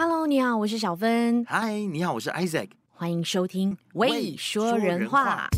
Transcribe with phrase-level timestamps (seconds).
[0.00, 1.44] Hello，你好，我是小芬。
[1.46, 2.68] Hi，你好，我是 Isaac。
[2.94, 5.50] 欢迎收听《喂说人话》。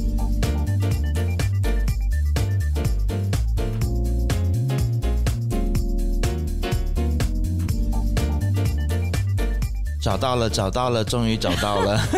[10.00, 12.00] 找到了，找到了，终于找到了！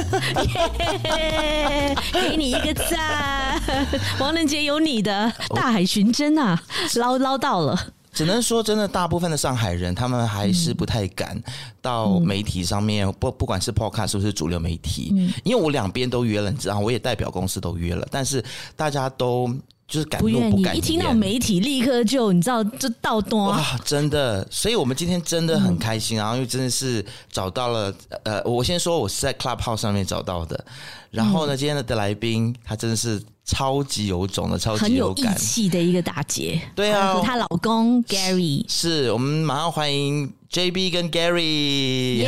[2.12, 3.60] 给你一个赞，
[4.20, 6.62] 王仁杰有你的大海寻针啊，
[6.94, 7.76] 捞捞到了。
[8.12, 11.42] 只能说，真的，大部分的上海人，他们还是不太敢
[11.80, 18.44] 到媒体上面，不、嗯、不管是 Podcast 是不是主流媒体，嗯、因为我两边都约了，你知道，我也代表公司都约了，但是
[18.76, 19.50] 大家都。
[19.88, 30.64] 就是敢怒不敢言，一听到媒体立刻就你知道就倒多哇，真的，所以我们今天真的很开心啊，然后因为真的是找到了呃，我先说我是在 Clubhouse 上面找到的，
[31.10, 35.36] 然后呢，今天的的来宾他真的是超级有种的，超级有感。
[35.36, 42.20] 气的一个大姐，对啊，和她老公 Gary，是，我们马上欢迎 JB 跟 Gary，Hello，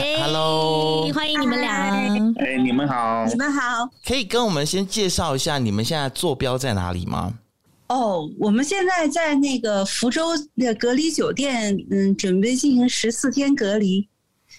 [1.12, 1.92] 欢迎你们俩，
[2.36, 7.34] 哎，你们好，你们好，可以跟我们先介绍一下你们现在坐标在哪里吗？
[7.86, 14.08] 哦，oh, 我们现在在那个福州的隔离酒店，嗯，准备进行十四天隔离。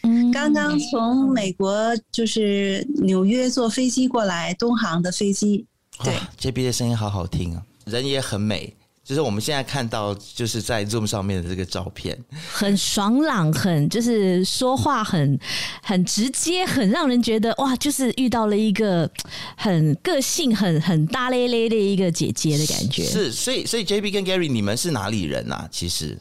[0.04, 1.74] 嗯，刚刚从美国
[2.12, 5.66] 就是纽约坐飞机过来，东航的飞机。
[6.04, 8.74] 对，JB 的声音好好听啊，人也很美。
[9.04, 12.18] 就是我们现在看到，就是在 Zoom 上面的这个照片，
[12.52, 15.40] 很爽朗，很就是说话很
[15.84, 19.08] 很直接，很让人觉得哇，就是遇到了一个
[19.56, 23.04] 很个性很很大咧咧的一个姐姐的感觉。
[23.04, 25.70] 是，所以所以 JB 跟 Gary，你们是哪里人啊？
[25.72, 26.18] 其实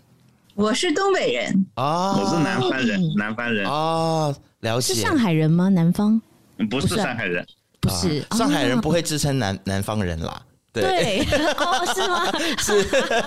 [0.54, 4.92] 我是东北人哦，我是南方人，南方人哦，了解。
[4.92, 5.70] 是上海人吗？
[5.70, 6.20] 南方？
[6.68, 7.46] 不是上海人，
[7.84, 10.40] 不是上海人，不会自称南 南方人啦。
[10.72, 11.20] 对，
[11.56, 12.32] 哦，是吗？
[12.58, 12.78] 是，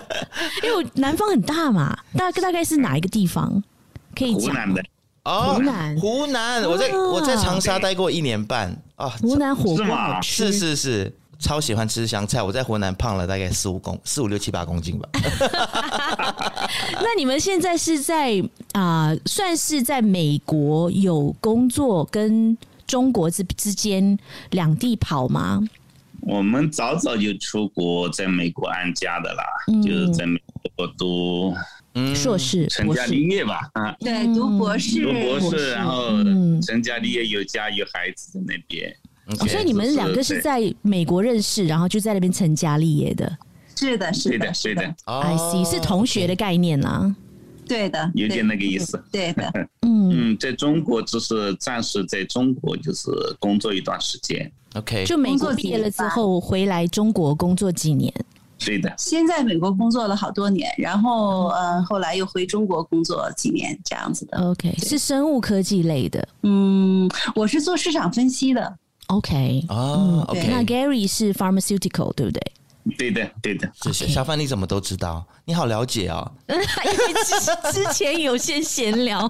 [0.67, 3.63] 因为南方很大嘛，大大概是哪一个地方
[4.15, 4.41] 可以讲？
[4.41, 4.83] 湖南的
[5.23, 9.07] 哦，湖南，湖南，我在我在长沙待过一年半啊。
[9.21, 12.41] 湖南火锅好吃，是是是，超喜欢吃香菜。
[12.41, 15.07] 我在湖南胖了大概四五公四五六七八公斤吧。
[16.99, 22.57] 那你们现在是在啊，算是在美国有工作，跟
[22.87, 24.17] 中国之之间
[24.51, 25.61] 两地跑吗？
[26.21, 30.41] 我们早早就出国，在美国安家的啦，嗯、就是在美
[30.75, 31.53] 国读
[32.13, 36.09] 硕士、成家立业吧，啊，对，读博士，读博士，然后
[36.61, 38.93] 成家立业，有家有孩子在那边。
[39.39, 43.37] 哦，所以你们两个是在美国认识，然后就在那边成家立业的。
[43.75, 44.83] 是的，是的，是的。
[45.05, 47.15] I see，是同学的概念啊。
[47.67, 49.01] 对的，有点那个意思。
[49.11, 49.51] 对的，
[49.81, 54.51] 嗯，在中国只是暂时在中国就是工作一段时间。
[54.75, 58.13] OK，就美国毕业了之后回来中国工作几年？
[58.59, 64.37] 对的，先在美国工作了好多年，然后呃，后来又回中国工作几年，这样子的。
[64.49, 66.27] OK，是生物科技类的。
[66.43, 68.77] 嗯，我是做市场分析的。
[69.07, 72.41] OK，哦，OK，那 Gary 是 pharmaceutical，对不对？
[72.97, 74.07] 对的，对的，谢谢。
[74.07, 75.25] 小范，你怎么都知道？
[75.45, 76.31] 你好了解哦。
[76.47, 76.63] 因为
[77.71, 79.29] 之前有些闲聊。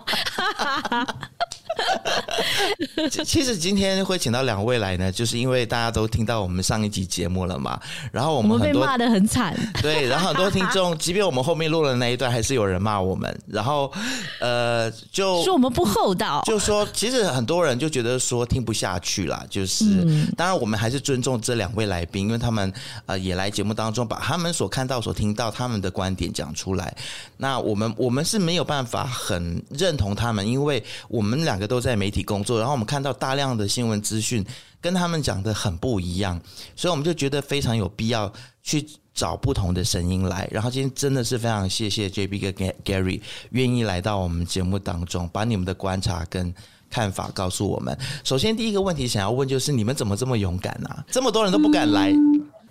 [3.25, 7.79] 其实今天会请到两位来呢，就是因为大家都听到我们上一集节目了嘛。
[8.11, 13.39] 然后我们被骂的很惨，对，然后很多听众， 即便我们后面录了那一段，还是有人骂我们。
[13.47, 13.91] 然后
[14.39, 19.45] 呃，就说我们不厚道，就说其实很多人就觉得说听不下去啦。
[19.49, 22.73] 就是、嗯、当然我们还是尊重这两位来宾，因为他们
[23.05, 26.95] 呃也来节目当中把他们所看到、所听到他们的观点讲出来。
[27.37, 31.66] 那我们我们是没有办法很认同他们，因为我们两个。
[31.67, 34.43] 都在媒体工作，然后我们看到大量的新闻资讯
[34.79, 36.39] 跟他们讲的很不一样，
[36.75, 38.31] 所以我们就觉得非常有必要
[38.63, 40.47] 去找不同的声音来。
[40.51, 46.53] 然后今天真的是非常谢谢 JB 跟 Gary 愿意来到我们节目当中，把你们的观察跟
[46.89, 47.97] 看法告诉我们。
[48.23, 51.03] 首先第一个问题想要问就是，你们怎么这么勇敢啊？
[51.11, 52.13] 这么多人都不敢来。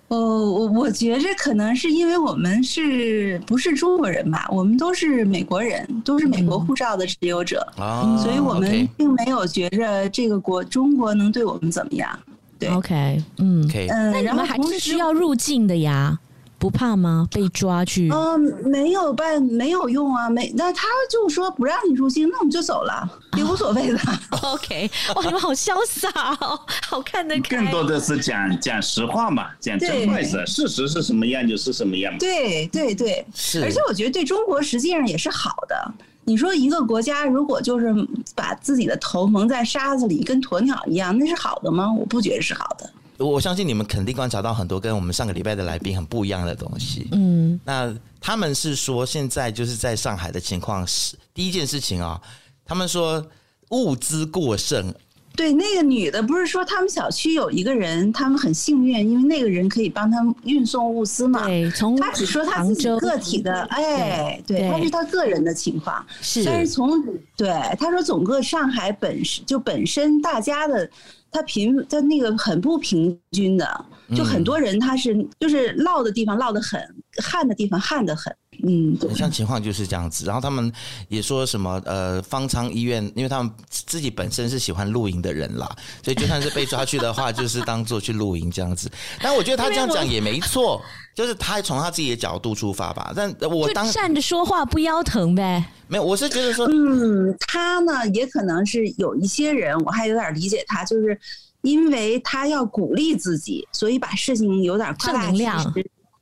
[0.09, 4.47] 嗯哦，我我觉着可能是因为我们是不是中国人吧？
[4.49, 12.17] 我们都是美国人，都是美国护照的持有者，嗯、所以我们并没有觉着这个国中国能对我们怎么样。
[12.57, 16.17] 对，OK，嗯，OK，嗯，那你们还是需要入境的呀。
[16.59, 17.27] 不怕吗？
[17.31, 18.09] 被抓去？
[18.11, 20.51] 嗯，没有办，没有用啊，没。
[20.55, 23.07] 那他就说不让你入境，那我们就走了，
[23.37, 23.99] 也无所谓的。
[24.31, 26.09] Oh, OK，哇，你们好潇洒
[26.41, 27.57] 哦，好看得开。
[27.57, 32.17] 更多的是讲讲实话嘛，讲真话是，事实是什么样就是什么样。
[32.17, 33.63] 对对对，是。
[33.63, 35.93] 而且我觉得对中国实际上也是好的。
[36.25, 37.95] 你说一个国家如果就是
[38.35, 41.89] 把自己的头蒙在沙子里，跟鸵鸟一样，那是好的吗？
[41.93, 42.89] 我不觉得是好的。
[43.17, 47.07] 我相信你们肯定观察到很多跟我们上个礼拜的来宾很不一样的东西。
[47.11, 52.21] 嗯，那他们是说现在就是在上海的情况是第一件事情啊，
[52.63, 53.25] 他们说
[53.69, 54.93] 物资过剩。
[55.35, 61.45] 对，那个女的不是说他们小区有一个人，他们很幸运，因为那个人可以帮他们运送物资嘛。
[61.45, 66.03] 对，从他只说他自己个体的，哎，对，他是他个人的情况。
[66.21, 67.03] 是，但是从
[67.35, 67.49] 对
[67.79, 70.89] 他说，整个上海本身就本身大家的。
[71.37, 73.85] 他平在那个很不平均的，
[74.15, 76.81] 就很多人他是就是涝的地方涝得很，
[77.23, 80.25] 旱的地方旱得很，嗯，像情况就是这样子。
[80.25, 80.71] 然后他们
[81.09, 85.69] 也说什么呃，方舱医院，因为他们自己本身是喜欢露营的人啦，
[86.03, 88.89] 所以就算是被抓去的话，就是当做去露营这样子。
[89.21, 90.81] 但我觉得他这样讲也没错，
[91.13, 93.13] 就是他从他自己的角度出发吧。
[93.15, 95.63] 但我当站着说话不腰疼呗。
[95.87, 101.17] 没有，我是觉得说，嗯，他呢也可能是有一些人，我还有点理解他，就是
[101.61, 105.21] 因为他要鼓励自己，所以把事情有点夸大。
[105.21, 105.73] 正能量，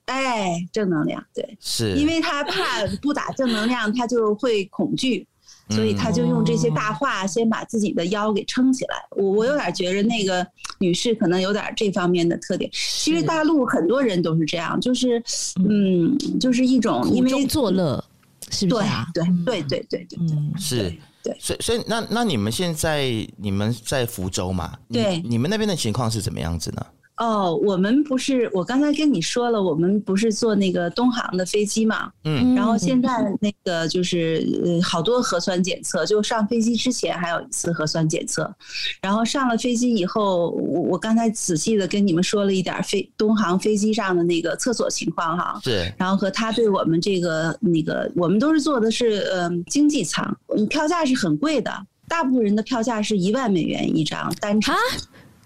[0.05, 5.27] 哎，正能量，对，是因为他怕 不打正能量，他就会恐惧，
[5.69, 8.95] 所以他就用这些大话先把自己的腰给撑起来。
[9.11, 10.45] 我我有点觉得那个
[10.79, 12.69] 女士可能有点这方面的特点。
[12.73, 15.21] 其实大陆很多人都是这样，就是
[15.67, 18.03] 嗯，就是一种因为苦中作乐。
[18.51, 19.07] 是不是啊？
[19.15, 23.03] 对对对对对，嗯，是，对，所以所以那那你们现在
[23.37, 24.77] 你们在福州嘛？
[24.93, 26.85] 对，你们那边的情况是怎么样子呢？
[27.17, 33.09] 哦，我们不是，我刚才跟你说了，我们不是坐那个东航的飞机嘛，嗯，然后现在
[33.39, 38.53] 那个就是呃好多核酸检测，就上飞机之前还有一次核酸检测，
[39.01, 50.35] 然后上了飞机以后，我我刚才仔细的跟你们说了一点飞东航飞机上的那个厕所情况哈，对，然后和他对我们这个那个，我们都是坐的是呃经济舱，
[50.69, 51.71] 票价是很贵的，
[52.09, 54.75] 大部分人的票价是一万美元一张单程。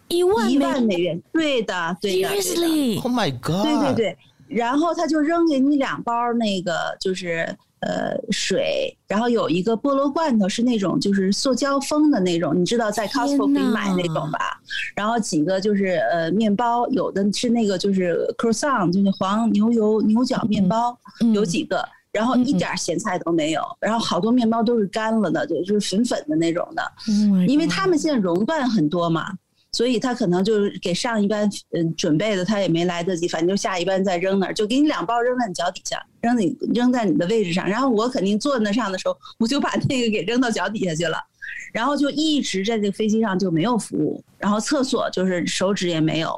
[0.10, 2.30] 一万一万美元，对的，对的。
[3.02, 3.64] Oh my god！
[3.64, 4.18] 对对对，
[4.48, 7.48] 然后他就扔给你两包那个，就是
[7.82, 14.60] 呃水，然后有一个菠萝罐头，是那种就是塑胶封的那种，你知道在 Costco 可以买那种吧？
[14.96, 29.32] 然后几个就是呃面包，有的是那个就是 croissant，就是黄牛油牛角面包，嗯、有几个，然后一点咸菜都没有，嗯、然后好多面包都是干了的，就是粉粉的那种的，oh、因为他们现在熔断很多嘛。
[29.72, 37.68] 所以他可能就是给上一班嗯准备的，他也没来得及，反正就下一班再扔那儿，就给你两包扔在你脚底下，扔你扔在你的位置上。
[37.68, 41.18] 然后我肯定坐那上的时候，我就把那个给扔到脚底下去了，
[41.72, 46.36] 然后就一直在这个飞机上就没有服务，然后厕所就是手指也没有。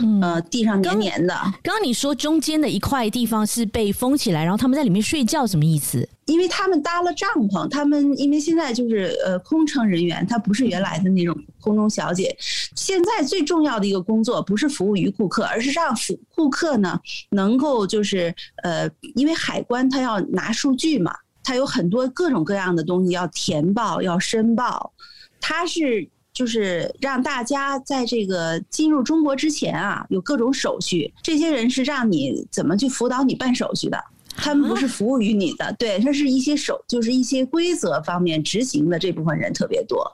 [0.00, 1.34] 嗯、呃，地上黏黏的。
[1.62, 6.08] 刚刚你说中间的一块地方是被封起来，然后他们在里面睡觉，什么意思？
[6.26, 12.34] 因为他们搭了帐篷，他们因为现在就是呃空乘人员，他不是原来的那种空中小姐。
[12.74, 16.98] 现在最重要的一个工作不是服务于顾客，而是让服顾客呢
[17.30, 24.92] 能够就是呃，因为海关他要拿数据嘛，他有很多各种各样的东西要填报要申报，
[25.40, 26.08] 他是。
[26.34, 31.14] 就是让大家在这个进入中国之前啊，有各种手续。
[31.22, 33.96] 这些人是让你怎么去辅导你办手续的，
[34.36, 35.72] 他们不是服务于你的。
[35.78, 40.04] 对，他是一些手，就是一些规则方面执行的这部分人特别多。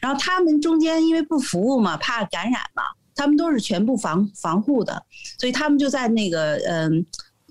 [0.00, 2.84] 然后他们中间因为不服务嘛，怕感染嘛，
[3.16, 5.04] 他们都是全部防防护的，
[5.38, 7.04] 所以他们就在那个嗯。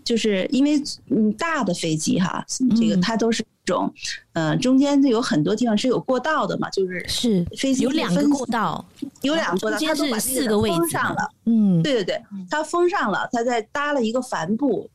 [0.03, 2.45] 就是因为嗯大的飞机哈，
[2.75, 3.93] 这个它都是这种，
[4.33, 8.85] 呃中间有很多地方是有过道的嘛，就是是飞机有两个过道，
[9.21, 14.89] 有两个过道，它都把四个位置封上了，嗯，对对对，它封上了，它再搭了一个帆布，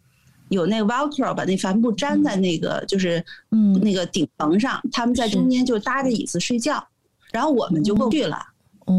[0.49, 3.68] 有那个 Velcro 把那帆布粘在那个就是嗯。
[3.80, 6.85] 那个顶棚上，他们在中间就搭着椅子睡觉，
[7.30, 8.37] 然后我们就过去了。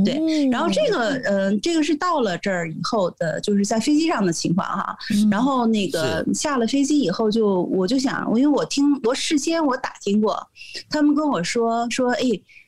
[0.06, 4.96] 对，然后这个，嗯、呃，这个是到了这儿以后的，就是在飞机上的情况哈。
[5.32, 10.48] 然后那个下了飞机以后，就我就想，因为我听我事先我打听过，
[10.90, 12.22] 他们跟我说说，哎，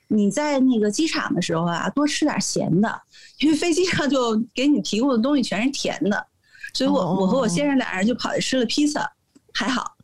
[0.07, 3.01] 你在那个机场的时候啊，多吃点咸的，
[3.39, 6.25] 因为飞机上就给你提供的东西全是甜的，
[6.73, 9.07] 所以我我和我先生俩人就跑去吃了披萨，
[9.53, 9.95] 还好，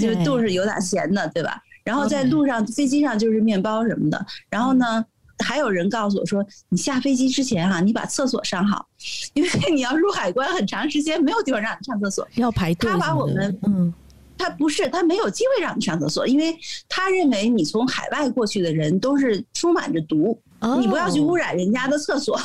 [0.00, 1.58] 就都是有点咸的，对吧？
[1.84, 5.04] 然后在路上飞机上就是面包什么的，然后呢。
[5.44, 8.86] 还有人告诉我说：“你下飞机之前哈、啊，你把厕所上好，
[9.34, 13.92] 因为你要入海关很长时间，没有地方让你上厕所，要排队。”他把我们，嗯，
[14.38, 16.56] 他不是，他没有机会让你上厕所，因为
[16.88, 22.38] 他认为你从海外过去的人都是充满着毒，哦、你不要去污染人家的厕所。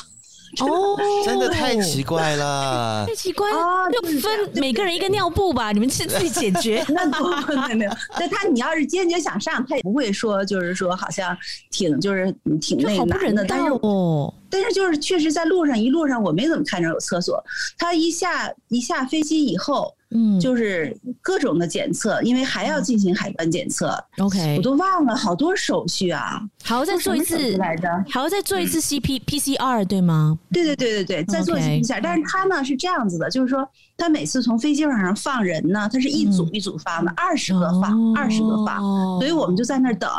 [0.59, 3.57] 哦，真的太奇怪了， 太奇怪了，
[3.91, 6.83] 就分每个人一个尿布吧，你们自己解决。
[6.89, 11.35] 那不没有没有，那 他你要是坚决想上，他也不会说，就是说好像
[11.69, 13.45] 挺就是挺那个难的。
[13.45, 17.41] 但是哦，但是就是确实在路上一路上我没怎么看着有厕所。
[17.77, 23.97] 他一下一下飞机以后，嗯，就是各种的检测，因为还要进行海关检测。
[24.17, 30.37] OK，我都忘了好多手续啊，还要再做一次来着，还要再做一次 CP PCR 对吗？
[30.51, 32.01] 对对对对对，再做一次 PCR。
[32.03, 33.65] 但是他呢是这样子的，就是说
[33.95, 38.79] 他每次从飞机上放人呢，他是一组一组放的，二十个放，二十个放，
[39.19, 40.09] 所以我们就在那儿等。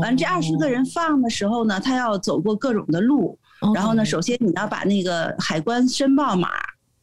[0.00, 3.38] 完这二十个人放的时候呢，他要走过各种的路，
[3.72, 6.48] 然后呢，首先你要把那个海关申报码，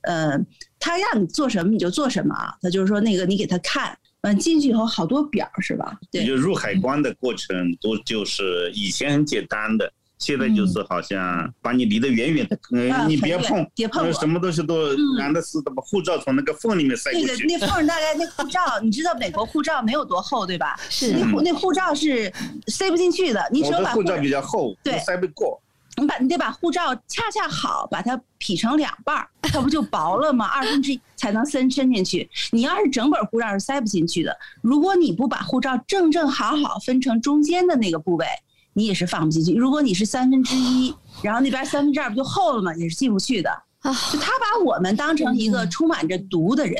[0.01, 0.37] 呃。
[0.79, 5.97] 他让你做什么你就做什么啊，他就是说那个你给他看，完进去以后好多表是吧？
[6.11, 17.45] 对，就入海关的过程都就是以前很简单的，现在就是好像把你离得远远的，嗯，你别碰，别碰，什么东西都难的是，把护照从那个缝里面塞进去。
[17.45, 20.79] 那个那缝大概那护照，你知道美国护照没有多厚对吧？
[20.89, 22.31] 是，那那护照是
[22.67, 25.61] 塞不进去的，你只有把护照比较厚，对，塞不过。
[25.99, 30.45] 你把你得把护照恰恰好把它劈成两半儿，它不就薄了吗？
[30.45, 32.29] 二分之一才能伸伸进去。
[32.51, 34.35] 你要是整本护照是塞不进去的。
[34.61, 38.25] 如果你不把护照正正好好分成中间的那个部位，
[38.73, 39.53] 你也是放不进去。
[39.53, 42.73] 如果你是三分之一，然后那边三分之二不就厚了吗？
[42.75, 43.51] 也是进不去的。
[43.83, 46.75] 就他把我们当成一个充满着毒的人。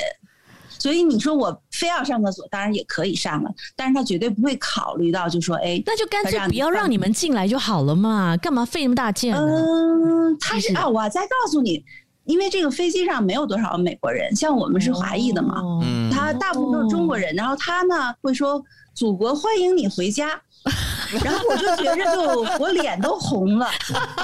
[0.80, 9.32] 所以你说我非要上厕所，当然也可以上了，但是他绝对不会考虑到，就说，哎，那就干脆不要让你们进来就好了嘛，干嘛费那么大劲？
[9.32, 11.84] 嗯，他是啊，我再告诉你，
[12.24, 15.62] 因为这个飞机上没有多少美国人，像我们是华裔的嘛，
[16.10, 18.60] 他大部分都是中国人，然后他呢会说，
[18.94, 20.40] 祖国欢迎你回家。
[21.24, 23.68] 然后我就觉着，就我脸都红了，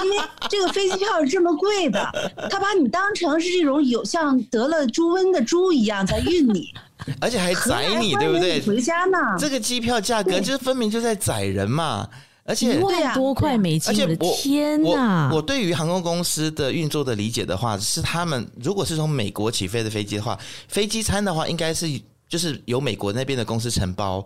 [0.03, 0.17] 因为
[0.49, 6.73] 这个飞机票是这么贵的，他把你当成是这种有像得了猪瘟的猪一样在运你，
[7.19, 8.61] 而且还宰你，对不对？
[8.61, 9.17] 回家呢？
[9.37, 12.07] 这个机票价格就是分明就在宰人嘛，
[12.45, 15.29] 而且一万多块美金，而且我天哪！
[15.33, 21.87] 我对于航空公司的运作的理解的话，是他们如果是从美国起飞的飞机的话，飞机餐的话应该是
[22.29, 24.25] 就是由美国那边的公司承包，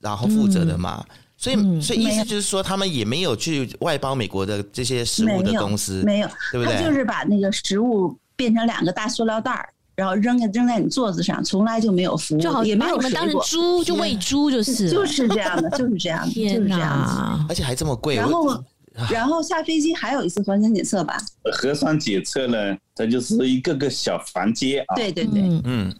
[0.00, 1.04] 然后负责的嘛。
[1.08, 6.76] 嗯所以，所以意思就是说，他们也没有去外包美国的这些食物的公司，没有，对不对？
[6.76, 18.14] 他就是把那个食物变成两个大塑料袋儿，然后扔扔在你桌子上，从来就没有服务，就好也没有把你们当成猪，就喂猪就是，就是这样的，就是这样， 就是这样子，而且还这么贵。
[18.14, 18.64] 然后，
[19.10, 21.18] 然后下飞机还有一次核酸检测吧？
[21.52, 25.62] 核酸检测呢，它就是一个个小房间啊，对对对，嗯。
[25.64, 25.96] 嗯，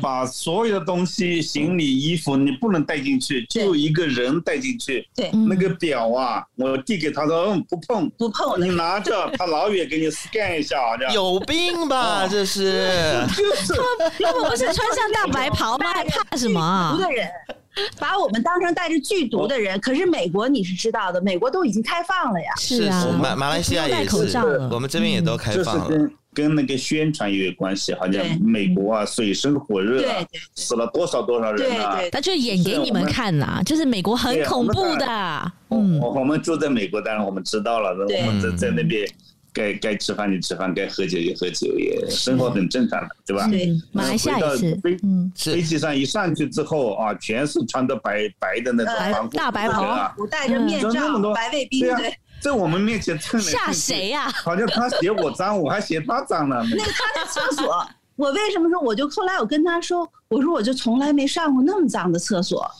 [0.00, 5.08] 把所有的东西、行李、衣服，你不能带进去，就一个人带进去。
[5.14, 8.60] 对，那个表啊，我递给他说，嗯，不碰，不碰。
[8.60, 11.12] 你拿着，他老远给你 scan 一下，这样。
[11.14, 12.28] 有病吧？
[12.28, 13.24] 这是。
[13.36, 13.74] 就是。
[14.20, 15.92] 他们不是穿上大白袍吗？
[15.92, 16.94] 还怕什么啊？
[16.94, 17.28] 毒的人，
[17.98, 19.78] 把我们当成带着剧毒的人。
[19.80, 22.52] 可是美国你是知道的，美国都已经开放了呀。
[22.56, 23.18] 是啊。
[23.20, 24.38] 马马来西亚也是，
[24.70, 26.10] 我们这边也都开放了。
[26.32, 30.16] 跟那个宣传也有关系，好像美国啊，水深火热啊，
[30.56, 32.00] 死了多少多少人啊！
[32.10, 35.52] 他就演给你们看呐，就是美国很恐怖的。
[35.70, 37.90] 嗯，我们住在美国，当然我们知道了。
[37.90, 39.08] 我们在在那边，
[39.54, 43.46] 该该吃饭就吃饭，该喝酒就喝酒，也生活很正常的，对吧？
[43.48, 44.74] 对，马来西亚也是。
[44.82, 44.98] 飞，
[45.36, 52.14] 飞机上一上去之后啊，全是穿的白白的那种大白袍，戴着面罩，白卫兵对。
[52.40, 54.30] 在我们面前蹭吓谁呀？
[54.30, 56.62] 好像他嫌我脏，我还嫌他脏了。
[56.64, 58.78] 那个他的厕所，我为什么说？
[58.80, 62.70] 我就后来我跟他说，我说我就从来没上过那么脏的厕所，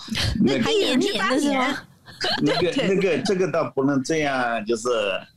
[0.44, 1.74] 那还黏黏的是吗？
[2.42, 4.88] 那个那个这个倒不能这样，就是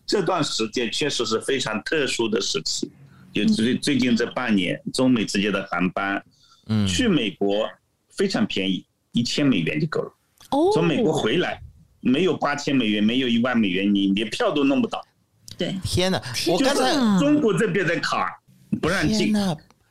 [0.06, 2.91] 这段时间确实是非常特殊的时期，
[3.34, 6.24] 就最最近这半年，中美之间的航班，
[6.67, 7.70] 嗯，去美国
[8.15, 10.12] 非常便宜，一千美元就够了。
[10.51, 11.62] 哦，从美国回来。
[12.00, 15.03] 没有八千美元，没有一万美元，你连票都弄不到。
[15.58, 16.22] 对，天哪！
[16.48, 18.39] 我刚才中国这边的卡
[18.79, 19.34] 不让进。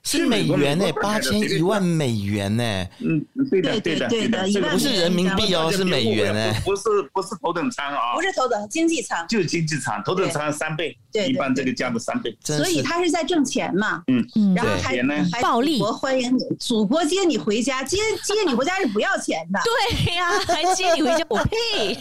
[0.07, 2.63] 是美元呢，八千一万美元呢。
[3.01, 6.55] 嗯，对的，对的，对的，这个不是人民币哦，是美元呢。
[6.65, 6.83] 不是，
[7.13, 8.15] 不是头等舱啊。
[8.15, 9.27] 不是头等，经济舱。
[9.27, 10.97] 就是经济舱，头等舱三倍，
[11.29, 12.37] 一般这个价的三倍。
[12.41, 14.05] 所以他是在挣钱嘛。
[14.07, 14.55] 嗯嗯。
[14.55, 14.97] 然后还
[15.33, 19.59] 还暴利，祖国欢迎你，祖国接你回家，接接你回家是不要钱的。
[19.67, 21.99] 对呀，还接你回家， 我呸！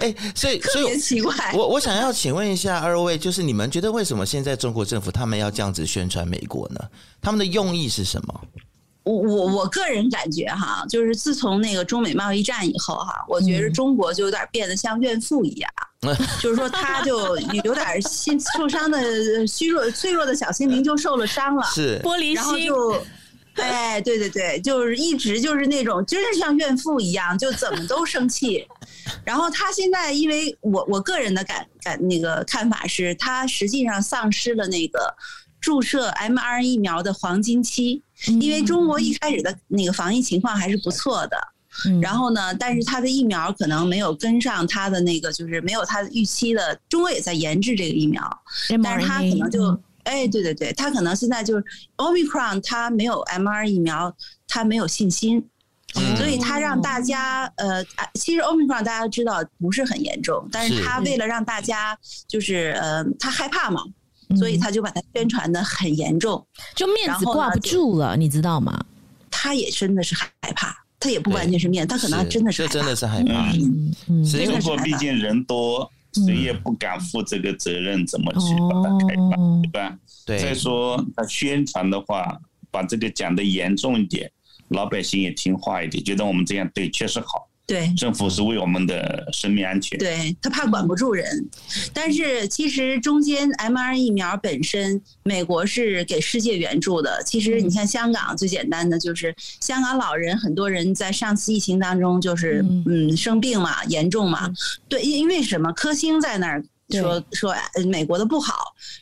[0.00, 6.65] 哎，所以所以奇怪，我我想要请问一下二位，就是你们觉得为什么现在中国政府他们要这样子宣传美国？
[6.68, 6.80] 呢？
[7.20, 8.40] 他们的用意是什么？
[9.04, 15.70] 我我我个人感觉哈，就是自从那个中美贸易战以后哈，我觉得中国就有点变得像怨妇一样，
[16.02, 23.04] 嗯、就是说他就有点心受伤的虚弱脆弱的小心灵就受了伤了，是玻璃心，然后就
[23.62, 28.66] 哎对对对，就是一直就是那种真是像怨妇一样，就怎么都生气。
[29.24, 35.14] 然后他现在，因为我我个人的感感那个看法是，他实际上丧失了那个。
[35.66, 38.00] 注射 mRNA 疫苗的黄金期，
[38.40, 41.36] 因为中国一开始的那个防疫情况还是不错的。
[42.00, 46.78] 然后呢，但是它的疫苗可能没有跟上它的那个，就是没有它预期的。
[46.88, 48.22] 中国也在研制这个疫苗，
[48.80, 51.64] 但是它可能就，哎，对对对，它可能现在就是
[51.96, 54.14] Omicron，它没有 mRNA 疫苗，
[54.46, 55.44] 它没有信心，
[56.16, 63.82] 所以它让大家，呃，其实 Omicron 大家知道不是很严重，但是它为了让大家就是，呃，他害怕嘛，
[64.36, 68.84] 所以他就把它宣传的很严重，就面子挂不住了，你知道吗？
[69.30, 70.74] 他也真的是害怕。
[70.98, 73.52] 他也不完全是面，他可能真的是，这真的是害怕。
[73.52, 79.98] 嗯嗯，中国毕竟人多，谁也不敢负这个责任，怎么去把它开放，对吧？
[80.24, 80.38] 对。
[80.38, 82.40] 再说他宣传的话，
[82.70, 84.28] 把这个讲的严重一点，
[84.68, 87.46] 老百姓也听话一点，觉得我们这样对，确实好。
[87.66, 89.98] 对，政府是为我们的生命安全。
[89.98, 91.26] 对，他怕管不住人，
[91.92, 97.20] 但是其实中间 mRNA 疫苗本身，美国是给世界援助的。
[97.24, 104.48] 其实你看香港最简单的就是香港老人，很多人在上次疫情当中就是嗯生病嘛，严重嘛。
[104.88, 105.72] 对，因因为什么？
[105.72, 107.54] 科兴在那儿说说
[107.88, 108.54] 美国的不好，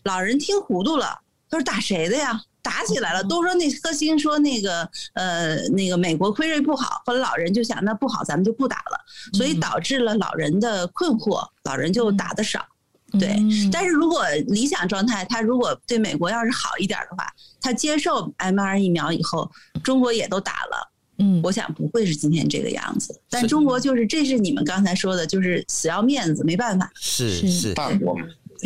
[0.05, 2.41] 老人听糊涂了，他说打谁的呀？
[2.65, 8.99] 打起来了，都说那科兴说那个呃那个美国辉瑞不好，后来老人就想那不好，咱们就不打了，
[9.35, 12.65] 所以导致了老人的困惑，老人就打的少。
[13.21, 13.37] 对，
[13.71, 17.25] 但是如果理想状态，他如果对美国要是好一点的话，
[17.61, 19.49] 他接受 mRNA 疫苗以后，
[19.85, 23.17] 中国也都打了，嗯，我想不会是今天这个样子。
[23.31, 26.91] 但中国就是，这是你们刚才说的，就是死要面子，没办法。
[26.97, 27.73] 是是。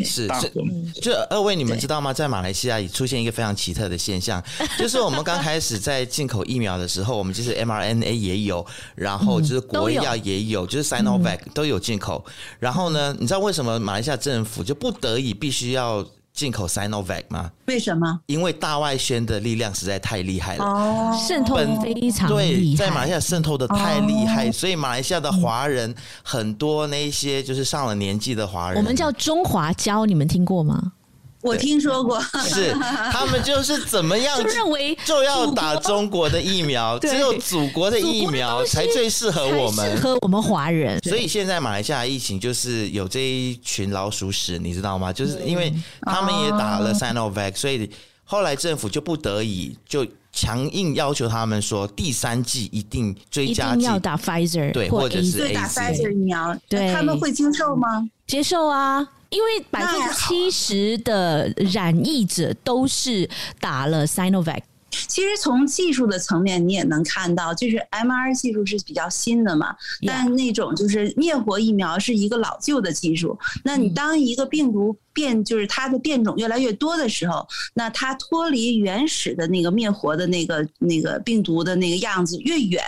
[0.05, 0.53] 是是，
[1.01, 2.13] 就二位你们知道吗？
[2.13, 4.43] 在马来西亚也出现一个非常奇特的现象，
[4.79, 8.65] 就是我们刚开始在进口疫苗的时候，我们就是 mRNA 也有，
[8.95, 12.25] 然后就是国药也有，就是 Sinovac 都有进口。
[12.59, 16.07] 然后呢，你知道为什么马来西亚政府就不得已必须要？
[16.39, 17.51] 进口 Sinovac 吗？
[17.67, 18.21] 为什么？
[18.27, 22.47] 因为大外宣的力量实在太厉害了，哦，渗透非常厉害。
[22.47, 25.93] 对，在马来西亚渗透的太厉害，哦，所以马来西亚的华人
[26.23, 30.93] 很多，那一些就是上了年纪的华人，我们叫中华胶，你们听过吗？
[31.49, 32.73] 我听说过， 是
[33.11, 41.01] 他们就是怎么样就认为就要打中国的疫苗，只有祖国的疫苗才最适合我们，适合我们华人。
[41.01, 45.13] 所以现在马来西亚疫情就是有这一群老鼠屎，你知道吗？
[45.13, 47.91] 就是因为他们也打了 Sinovac，所以
[48.25, 53.83] 后来政府就不得已就强硬要求他们说，第三剂一定追加剂。
[53.83, 58.09] 要打 Pfizer，对，或者是打 Pfizer 疫苗，对，他们会接受吗？
[58.27, 59.09] 接受啊。
[59.31, 63.29] 因为百分之七十的染疫者都是
[63.61, 64.63] 打了 Sinovac。
[64.91, 73.39] 其实从技术的层面，你也能看到，就是 mRNA 技术是比较新的嘛，但那种就是灭活疫苗是一个老旧的技术。
[73.63, 82.83] 那你当一个病毒变，就是它的变种越来越多的时候，那它脱离原始的那个灭活的那个那个病毒的那个样子越远。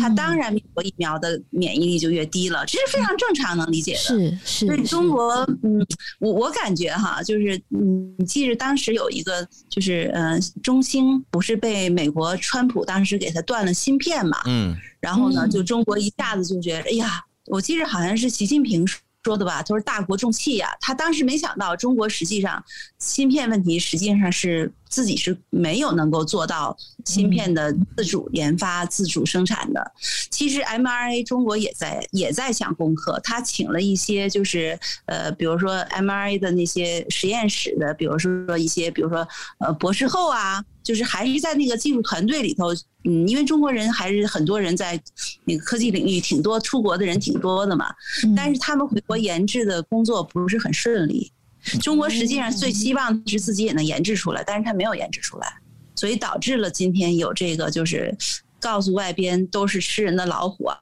[0.00, 3.98] 它当然，美国疫苗的免疫力就越低了，这是非常正常能理解的。
[3.98, 5.86] 是是，所以中国，嗯，
[6.18, 14.38] 我我感觉哈，就是嗯，你记着当时有一个，就是呃，中兴不是被美国川普当时给他断了芯片嘛？
[14.46, 19.00] 嗯，然后呢，就中国一下子就觉得，哎呀，我记着好像是习近平说。
[19.26, 22.64] 说的吧，他说大国重器呀，他当时没想到中国实际上
[23.00, 29.92] 芯片问题实际上是自己是没有能够做到芯片的自主研发、自主生产的。
[30.30, 39.28] 其实 mRNA 中国也在也在想攻克，他请了一些就是呃，比如说 mRNA 的那些实验室的，比如说一些，比如说
[39.58, 40.64] 呃博士后啊。
[40.86, 44.96] 就是还是在那个技术团队里头，嗯，因为中国人还是很多人在
[45.44, 47.92] 那个科技领域挺多，出国的人挺多的嘛。
[48.36, 51.32] 但是他们回国研制的工作不是很顺利。
[51.80, 55.52] 中国实际上最希望是自己也能研制出来，但是他没有研制出来，
[55.94, 58.16] 所以导致了今天有这个就是
[58.60, 60.78] 告诉外边都是吃人的老虎啊！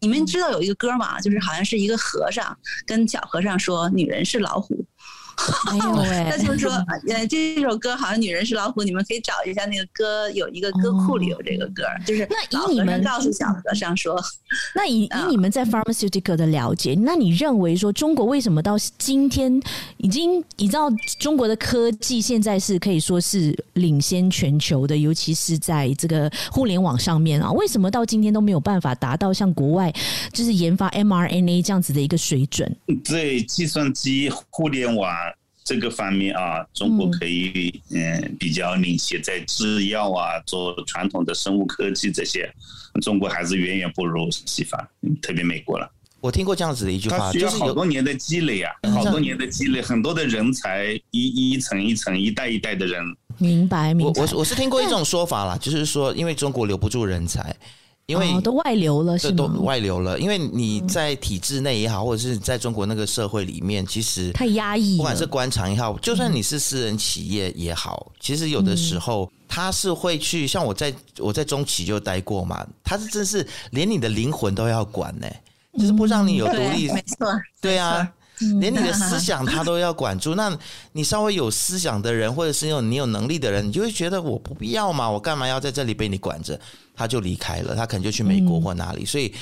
[0.00, 1.20] 你们知道有一个歌吗？
[1.20, 2.56] 就是好像是一个和尚
[2.86, 4.84] 跟小和尚说：“女人是老虎。”
[5.70, 6.26] 哎呦喂！
[6.30, 14.20] 那就是说，呃，这首歌好像女人是老虎，你们可以找一下那个歌，有一个歌库里有这个歌，就是那以你们告诉小和尚说，
[14.74, 19.60] 那以 以你们在 pharmaceutical 的了解，那你认为说中国为什么到今天
[19.96, 29.92] 已经你知道中国的科技现在是可以说是领先全球的，尤其是在这个互联网上面啊，为什么到今天都没有办法达到像国外
[30.32, 32.70] 就是研发 mRNA 这样子的一个水准？
[33.04, 35.10] 对，计算机互联网。
[35.64, 42.52] 这个方面啊，中国可以嗯比较领先，在制药啊，做传统的生物科技这些，
[43.00, 44.80] 中国还是远远不如西方，
[45.20, 45.90] 特别美国了。
[46.20, 53.02] 我听过这样子的一句话，他需要好多年的积累啊，好多年的积累，很多的人才一一层一层、一代一代的人。
[53.38, 54.20] 明白，明白。
[54.20, 57.54] 我我我是听过一种说法啦，就是说，因为中国留不住人才，
[58.06, 60.18] 因为、哦、都外流了，是都外流了。
[60.18, 64.96] 因为你在体制内也好，或者是在中国那个社会里面，其实太压抑。
[64.96, 75.42] 不管是官场也好，就算你是私人企业也好，其实有的时候他是会去，像我在我在中企就待过嘛，他是真是连你的灵魂都要管呢、欸。
[75.78, 77.26] 就是不让你有独立，没错，
[77.58, 78.06] 对啊，
[78.60, 80.34] 连你的思想他都要管住。
[80.36, 80.54] 那
[80.92, 86.60] 你稍微有思想的人，或者是有你有能力的人，你就会觉得我不必要嘛，我干嘛要在这里被你管着？
[86.94, 89.04] 他就离开了，他可能就去美国或哪里。
[89.04, 89.32] 所以，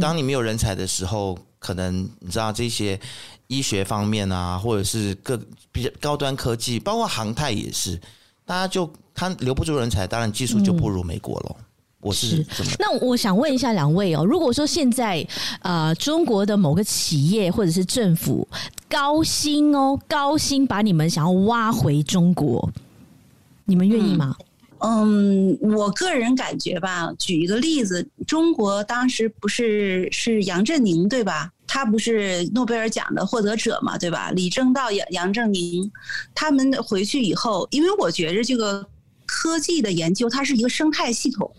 [0.00, 2.98] 当你没有人才的时候，可能你知道这些
[3.46, 8.00] 医学方面啊，或者是各比较高端科技，包括航太也是，
[8.44, 11.56] 大家就他留不住人才，当然技术就不如美国了。
[12.00, 15.24] 我是，是那我想问一下两位哦，如果说现在
[15.60, 18.46] 呃中国的某个企业或者是政府
[18.88, 22.68] 高薪哦高薪把你们想要挖回中国，
[23.66, 24.34] 你们愿意吗？
[24.40, 24.44] 嗯，
[24.84, 31.52] 嗯，我个人感觉吧，举一个例子，中国当时不是是杨振宁对吧？
[31.68, 34.30] 他不是诺贝尔奖的获得者嘛，对吧？
[34.32, 35.90] 李政道、杨杨振宁，
[36.34, 38.84] 他们回去以后，因为我觉着这个
[39.24, 41.50] 科技的研究，它是一个生态系统。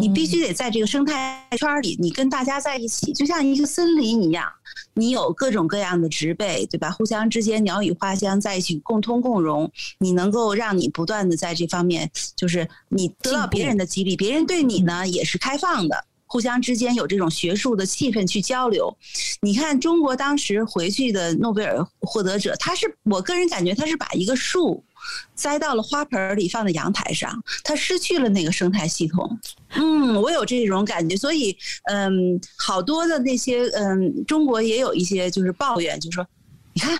[0.00, 4.46] 你必须得在这个生态圈里，你跟大家在一起，就像一个森林一样，
[4.94, 6.90] 你有各种各样的植被，对吧？
[6.90, 18.96] 互相之间鸟语花香，在一起共通共荣，你能够让你不断的在这方面，就是你得到别人的激励，别人对你呢也是开放的，互相之间有这种学术的气氛去交流。
[19.40, 24.84] 你看中国当时回去的诺贝尔获得者，他是我个人感觉他是把一个树。
[25.34, 29.38] 栽到了花盆里，放在阳台上，它失去了那个生态系统。
[29.74, 36.26] 嗯，我有这种感觉，所以，嗯，好多的那些，嗯，中国也有一些就是抱怨，就说，
[36.72, 36.98] 你看，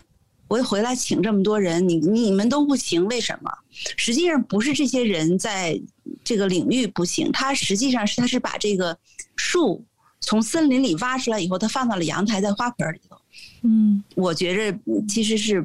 [0.49, 3.51] 我一回来请这么多人，你你们都不行，为什么？
[3.97, 5.81] 实际上不是这些人在
[6.25, 8.97] 这个领域不行，他实际上是他是把这个
[9.37, 9.85] 树
[10.21, 13.17] 从森林里挖出来以后，他放到了阳台，在花盆里头。
[13.63, 15.65] 嗯，我觉着其实是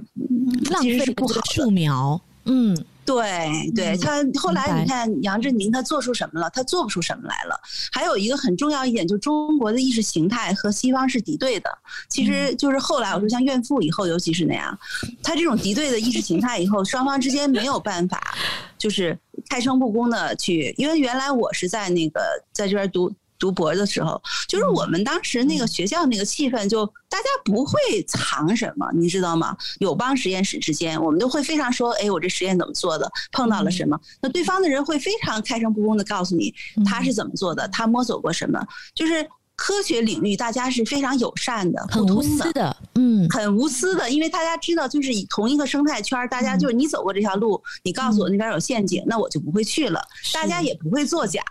[0.69, 2.19] 浪费不好树苗。
[2.45, 6.49] 嗯，对对，他后来你看杨振宁他做出什么了？
[6.51, 7.59] 他做不出什么来了。
[7.91, 11.69] 还有一个很重要一点，就中国的意识形态和西方是敌对的。
[12.07, 14.77] 其实就是后来我说像怨妇以后，尤其是那样，
[15.21, 18.37] 他这种敌对的意识形态以后，双方之间没有办法，
[18.77, 19.17] 就是
[19.49, 20.73] 开诚布公的去。
[20.77, 22.21] 因为原来我是在那个
[22.53, 23.13] 在这边读。
[23.39, 29.55] 读博的时候，就是我们当时那个学校那个气氛，就大家不会藏什么，你知道吗？
[29.79, 33.99] 友邦实验室之间，我们都会非常说，哎，我这实验怎么做的，碰到了什么？
[34.21, 36.53] 那对方的人会非常开诚布公的告诉你，
[36.85, 38.59] 他是怎么做的，他摸索过什么。
[38.95, 50.01] 就是科学领域，大家是非常友善的，很无私的，嗯，很无私的，因为大家知道，就是以同一个生态圈，大家就是你走过这条路，你告诉我那边有陷阱，那我就不会去了，
[50.33, 51.41] 大家也不会作假。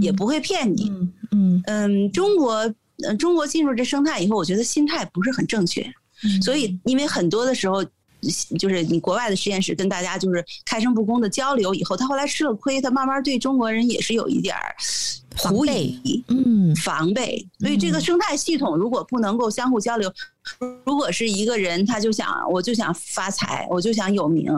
[0.00, 0.90] 也不会骗你，
[1.30, 2.74] 嗯嗯，中国，
[3.18, 5.84] 中国进入这生态以后，我觉得心态不是很正确，
[6.42, 7.84] 所以因为很多的时候，
[8.58, 14.74] 就是你国外的实验室跟大家就是开诚布公的交流以后，他后来吃了亏，他慢慢对中国人也是有一点儿
[15.36, 20.12] 狐疑，嗯，防备，所以这个生态系统如果不能够相互交流，
[20.84, 24.52] 如果是一个人他就想我就想发财，我就想有名。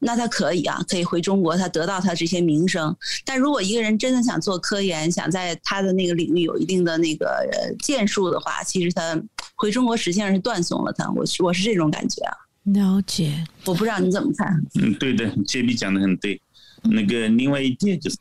[0.00, 2.94] 那他可以啊，可以回中国，他得到他这些名声。
[3.24, 7.26] 但如果一个人真的想做科研，想在他的那个领域有一定的那个
[7.78, 9.18] 建树的话，其实他
[9.54, 11.10] 回中国实际上是断送了他。
[11.12, 12.36] 我我是这种感觉啊。
[12.64, 14.62] 了解，我不知道你怎么看。
[14.80, 16.40] 嗯，对的杰比讲的很对。
[16.82, 18.18] 那个另外一点就是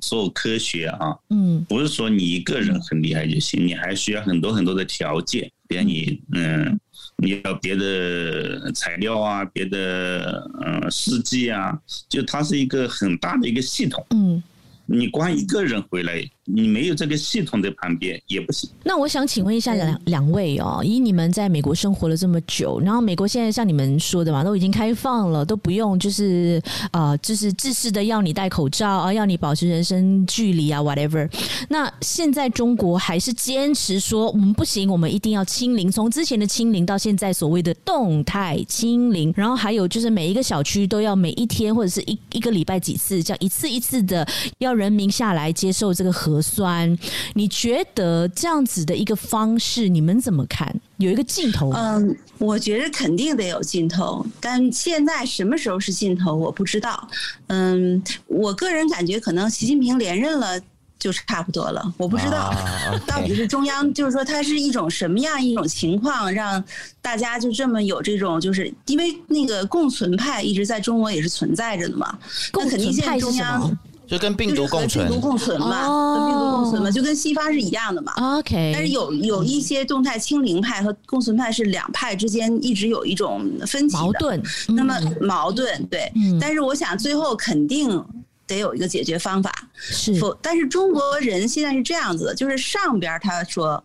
[0.00, 6.78] 做科学啊，嗯，不是说你一个人很厉害就行，你还需要很多很多的条件，比如你嗯。
[7.18, 11.78] 你要别的材料啊，别的嗯试剂啊，
[12.08, 14.04] 就它是一个很大的一个系统。
[14.10, 14.42] 嗯，
[14.86, 16.28] 你光一个人回来。
[16.44, 18.68] 你没有这个系统的旁边也不行。
[18.82, 31.30] 那我想请问一下两两位哦，以你们在美国生活了这么久，然后美国现在像你们说的嘛，都已经开放了，都不用就是呃，就是自式的要你戴口罩啊，要你保持人身距离啊，whatever。
[31.68, 44.26] 那现在中国还是坚持说我们不行，我们一定要清零，从之前的清零到现在所谓的动态清零，然后还有就是每一个小区都要每一天或者是一一个礼拜几次，这样一次一次的
[44.58, 46.32] 要人民下来接受这个核。
[46.42, 46.98] 核酸，
[47.34, 50.74] 你觉得这样子的一个方式，你们怎么看？
[50.96, 51.70] 有一个尽头？
[51.72, 57.08] 嗯，我觉得肯定得有尽头，但现在什么时候是尽头，我不知道。
[57.46, 60.60] 嗯，我个人感觉，可能习近平连任了。
[60.98, 61.92] 就差不多了。
[61.96, 62.54] 我不知道、
[63.04, 66.62] 到底是中央，就是说它是一种什么样一种情况，让
[67.00, 72.16] 大家就这么有这种，就是因为那个共存派一直在中国也是存在着的嘛。
[72.52, 73.76] 那肯定现在中央。
[74.12, 78.12] 就跟病毒共存，病毒共存嘛，哦、跟病毒共存嘛，就跟西方是一样的嘛。
[78.36, 84.42] OK，但是有有一些动态清零派和共存派是两派之间一直有一种分歧矛盾。
[84.68, 88.04] 那么矛盾对、嗯，但是我想最后肯定
[88.46, 89.50] 得有一个解决方法。
[89.74, 93.82] 是，但是中国人现在是这样子的，就是上边他说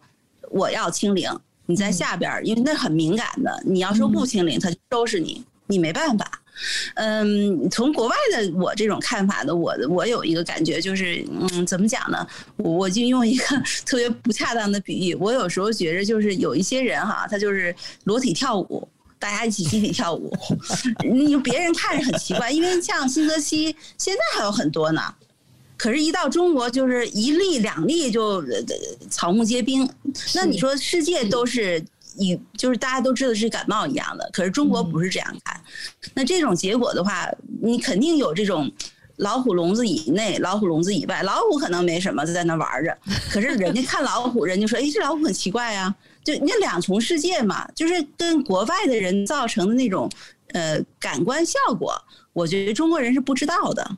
[0.52, 1.32] 我要清零，
[1.68, 6.30] 你在下边，因为那很敏感的，你要说不清零，他就收拾你，你没办法。
[6.96, 12.28] 嗯，从国外的我这种看法的，我我有一个感觉就是，嗯，怎么讲呢？
[12.58, 13.46] 我我就用一个
[13.86, 18.88] 特别不恰当的比喻，我有时候觉着就是有一些人哈，他就是裸体跳舞，
[19.20, 20.32] 大家一起集体跳舞，
[21.10, 25.02] 你别人看着很奇怪，因为像新泽西现在还有很多呢，
[25.78, 28.44] 可是，一到中国就是一例两例就
[29.10, 29.88] 草木皆兵，
[30.34, 31.84] 那你说世界都是。
[32.18, 35.56] 以就是大家都知道是感冒一样的，可是中国不是这样看。
[35.58, 37.30] 嗯、那这种结果的话，
[37.62, 38.72] 你肯定有这种
[39.18, 41.24] 老虎笼子以内，老虎笼子以外。
[41.24, 42.98] 老虎可能没什么，就在那玩着。
[43.32, 50.12] 可是人家看老虎，人家说：“哎，这老虎很奇怪啊。”就那两重世界嘛，就是跟国外的人造成的那种
[50.54, 51.94] 呃感官效果，
[52.34, 53.98] 我觉得中国人是不知道的。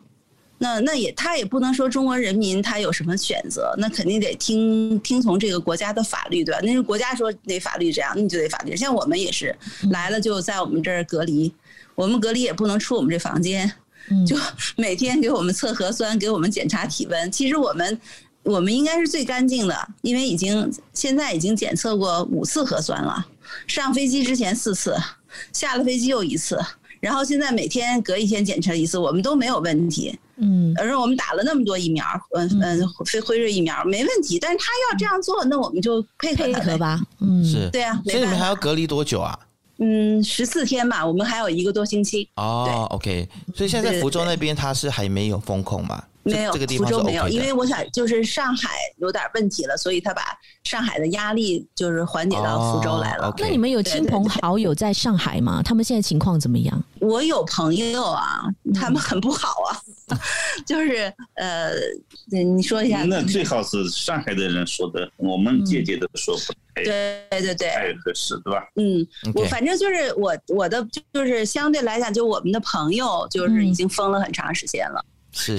[0.62, 6.60] 那那也他也不能说中国人民他有什么选择，那肯定得听听从这个国家的法律，对吧？
[6.62, 8.76] 那是国家说那法律这样，那你就得法律。
[8.76, 9.56] 像我们也是
[9.90, 11.52] 来了就在我们这儿隔离，
[11.96, 13.72] 我们隔离也不能出我们这房间，
[14.28, 14.38] 就
[14.76, 17.32] 每天给我们测核酸，给我们检查体温。
[17.32, 18.02] 其实我们
[18.44, 23.26] 我们应该是最干净的，因为已经现在已经检测过五次核酸了，
[23.66, 24.94] 上飞机之前四次，
[25.54, 26.60] 下了飞机又一次，
[27.00, 30.20] 然后现在每天隔一天检测一次，我们都没有问题。
[30.42, 37.00] 嗯，而我们打了那么多疫苗，嗯嗯，非辉瑞疫苗没问题，但是他要这样做，那我们就配合配合吧。
[37.20, 38.02] 嗯，是，对啊。
[38.06, 39.38] 所以你们还要隔离多久啊？
[39.82, 42.30] 嗯，十四天吧，我们还有一个多星期。
[42.36, 43.28] 哦，OK。
[43.56, 46.04] 所以现在福州那边他是还没有封控嘛？
[46.30, 47.04] 没有，这个地方是 OK 的。
[47.04, 50.22] 福州没有，因为我想就是上海有点问题了，所以他把
[50.64, 53.28] 上海的压力就是缓解到福州来了。
[53.28, 53.44] 哦 okay。
[53.44, 55.62] 那你们有亲朋好友在上海吗？
[55.64, 56.84] 他们现在情况怎么样？
[57.00, 59.82] 我有朋友啊，他们很不好啊。
[60.66, 61.72] 就是呃，
[62.32, 63.04] 你说一下。
[63.04, 66.86] 那最好是上海的人说的，我们姐姐都说不太、嗯、
[67.30, 68.68] 对对对，太合适，对吧？
[68.76, 75.06] 嗯，我反正就是我我的就是相对来讲，就我们的朋友就是已经封了很长时间了，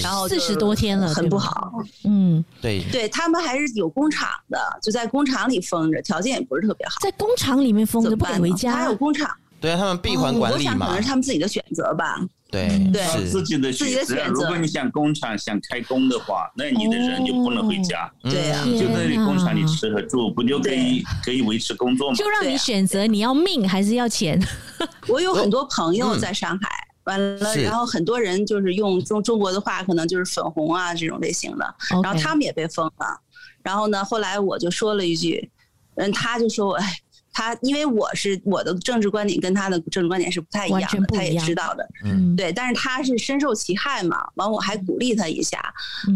[0.03, 1.73] 然后四十多天了，很不好。
[2.05, 9.31] 嗯，对，对他们还是有工厂的，就在工厂里封着，条件也不是特别好，在工厂里面封着不敢回家，还有工厂。
[9.61, 12.19] 对啊，他们闭环管理嘛，哦、我想可能是他们自己的选择吧。
[12.51, 14.25] 对，对，自己的选择。
[14.29, 18.11] 如果你想工厂想开工的话，那你的人就不能回家。
[18.23, 22.17] 哦、对呀、啊，就在工厂里吃和住，不就可以可以维持工作吗？
[22.17, 24.41] 就让你选择，你要命还是要钱？
[25.07, 26.69] 我有很多朋友在上海，
[27.05, 33.21] 完了，然后很多人就是用中中国的话，可能就是粉红啊这种类型的，然后他们也被封了。
[33.63, 35.51] 然后呢，后来我就说了一句，
[35.97, 37.01] 嗯，他就说，哎。
[37.33, 45.63] 他因为我是我的政治观点跟他的政治观点是不太一样的，他也知道的，嗯，对，但是他是深受其害嘛，完我还鼓励他一下，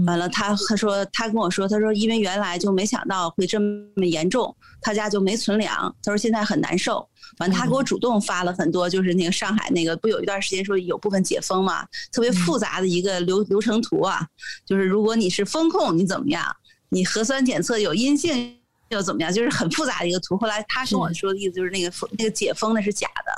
[0.09, 14.27] 完了他他说他跟我说，他说因为原来就没想到会这么严重，他家就没存粮，他说现在很难受，完他给我主动发了很多，就是那个上海那个不有一段时间说有部分解封嘛，特别复杂的一个流流程图啊，
[14.67, 16.45] 就是如果你是风控你怎么样，
[16.89, 18.57] 你核酸检测有阴性。
[18.91, 19.33] 又怎么样？
[19.33, 20.37] 就是很复杂的一个图。
[20.37, 23.33] 后来他跟我说的意思就是那个封那个解封的是假的。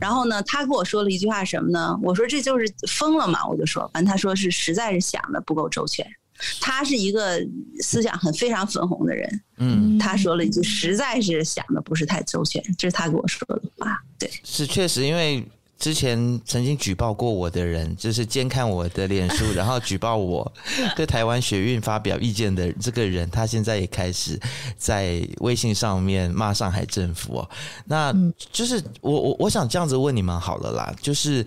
[0.00, 1.96] 然后呢，他跟我说了一句话什么呢？
[2.02, 3.46] 我说这就是封了嘛。
[3.46, 6.04] 我就说，反正他说是实在是想的不够周全。
[6.60, 7.40] 他是一个
[7.80, 9.42] 思想很非常粉红的人。
[9.58, 13.96] 嗯，他说了一句实在是想的不是太周全，这是他跟我说的话。
[14.18, 15.44] 对，是确实因为。
[15.80, 20.52] 之前曾经举报过我的人，就是监看我的脸书，然后举报我
[20.94, 24.38] 对台湾学运发表意见的这个人，他现在也开始
[24.76, 27.50] 在微信上面骂上海政府哦。
[27.86, 28.14] 那
[28.52, 31.42] 就是我我我想这样子问你们好了啦，就是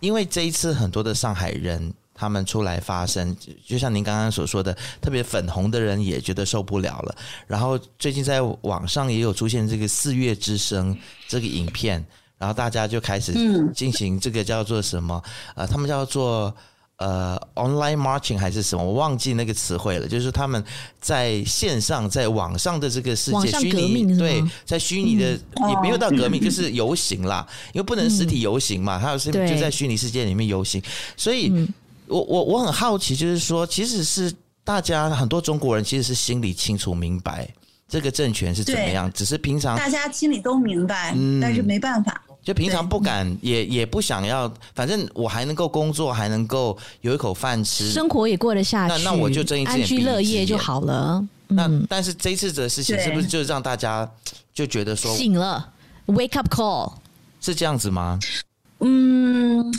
[0.00, 1.90] 因为这一次很多的上海人
[2.22, 7.14] 他们出来发声，就像您刚刚所说的，特别粉红的人也觉得受不了了。
[7.48, 12.04] 然后最近在网上也有出现这个四月之声这个影片。
[12.38, 13.32] 然后大家就开始
[13.72, 15.22] 进行这个叫做什么？
[15.54, 16.52] 呃，他们叫做
[16.96, 18.82] 呃 online marching 还是什么？
[18.82, 20.08] 我忘记那个词汇了。
[20.08, 20.64] 就是他们
[21.00, 25.38] 在线上，在网上的这个世界虚拟对，在虚拟的
[25.70, 27.46] 也没有到革命， 就是游行啦。
[27.72, 30.82] 因为不能实体游行嘛，还有是就在虚拟世界里面游行。
[31.16, 31.48] 所以
[32.12, 37.48] 我我我很好奇，就是说，其实是大家很多中国人其实是心里清楚明白
[37.88, 44.52] 这个政权是怎么样，只是平常大家心里都明白，嗯、但是没办法，就平常不敢，也也不想要。
[44.74, 51.26] 反正我还能够工作，还能够有一口饭吃，生活也过得下去，那那我就睁一只眼闭一只眼，安居乐业就好了。
[51.48, 54.10] 那但是这一次的事情是不是就让大家
[54.54, 55.70] 就觉得说醒了
[56.06, 56.92] ？Wake up call
[57.42, 58.18] 是这样子吗？
[58.82, 59.72] 嗯，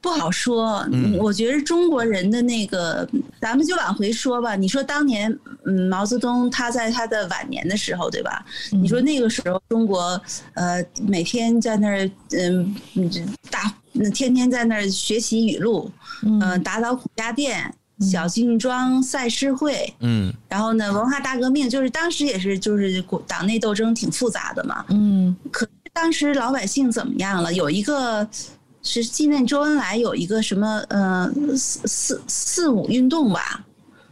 [0.00, 0.86] 不好说。
[0.92, 3.08] 嗯，我觉得中国人的那个，
[3.40, 4.54] 咱们就往回说吧。
[4.54, 5.30] 你说当年，
[5.66, 8.44] 嗯，毛泽东他在他的晚年的时候，对吧？
[8.70, 10.20] 你说那个时候中国，
[10.54, 12.74] 呃，每天在那儿，嗯，
[13.50, 13.74] 大，
[14.14, 15.90] 天天在那儿学习语录，
[16.22, 17.74] 嗯，打倒孔家店。
[18.00, 27.52] 小庆庄赛诗会，嗯，然后呢，文化大革命就是当时也是就是党内斗争挺复杂的嘛，嗯，可是当时老百姓怎么样了？
[27.52, 28.28] 有一个
[28.82, 33.64] 是纪念周恩来，有一个什么呃四四四五运动吧，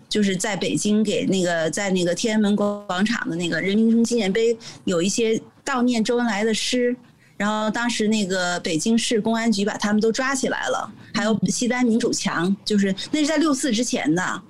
[0.08, 6.94] 就是在北京给那个在那个天安门广场的那个人民纪念碑有一些悼念周恩来的诗。
[7.36, 14.42] 然后当时那个北京市公安局把他们都抓起来了，还有西单民主墙，就是那是在六四之前的。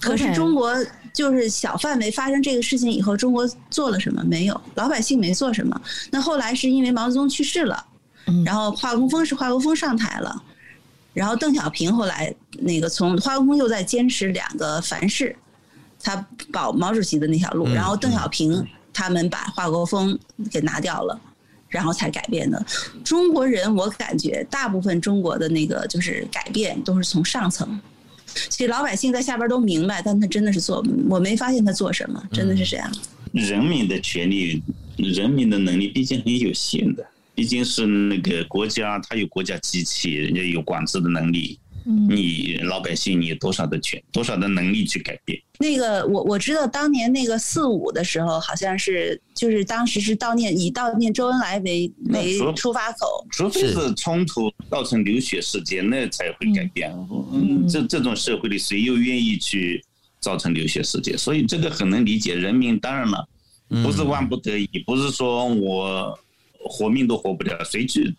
[0.00, 0.74] 可是中国
[1.14, 4.22] 就是小范围发生这个事情以后，中国做了什么？
[4.24, 5.80] 没有，老百姓没做什么。
[6.10, 7.82] 那后来是因为毛泽东去世了，
[8.44, 10.42] 然后华国锋是华国锋上台了，
[11.14, 15.34] 然后邓小平后来那个从华国锋又在坚持两个凡是，
[16.02, 20.18] 他保毛主席的那条路，然后邓小平他们把华国锋
[20.50, 21.18] 给拿掉了。
[21.66, 22.64] 然后才改变的。
[23.02, 27.80] 中国人，我感觉大部分中国的那个就是改变都是从上层。
[28.48, 32.90] 其实老百姓在下边都明白，但他真的是做，我没发现他做什么，真的是这样。
[33.32, 34.62] 人民的权利，
[34.96, 41.58] 人民的能力毕竟很有限的，毕竟是那个国家，它有国家机器，人家有管制的能力。
[41.84, 45.38] 你老百姓，你有多少的权，多少的能力去改变？
[45.58, 56.90] 那个，我我知道当年那个四五的时候，好像是就是当时是悼念以悼念周恩来为为出发口，除非是冲突造成流血事件，那才会改变。
[57.32, 59.84] 嗯，这这种社会里，谁又愿意去
[60.20, 61.16] 造成流血事件？
[61.16, 62.34] 所以这个很能理解。
[62.34, 63.28] 人民当然了，
[63.68, 66.18] 不是万不得已，不是说我
[66.58, 68.14] 活命都活不了，谁去？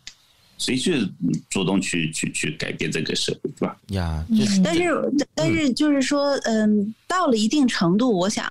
[0.58, 1.06] 谁去
[1.50, 3.78] 主动去去去改变这个社会，是吧？
[3.90, 4.26] 呀，
[4.64, 8.48] 但是但是就是说，嗯，到了一定程度，我想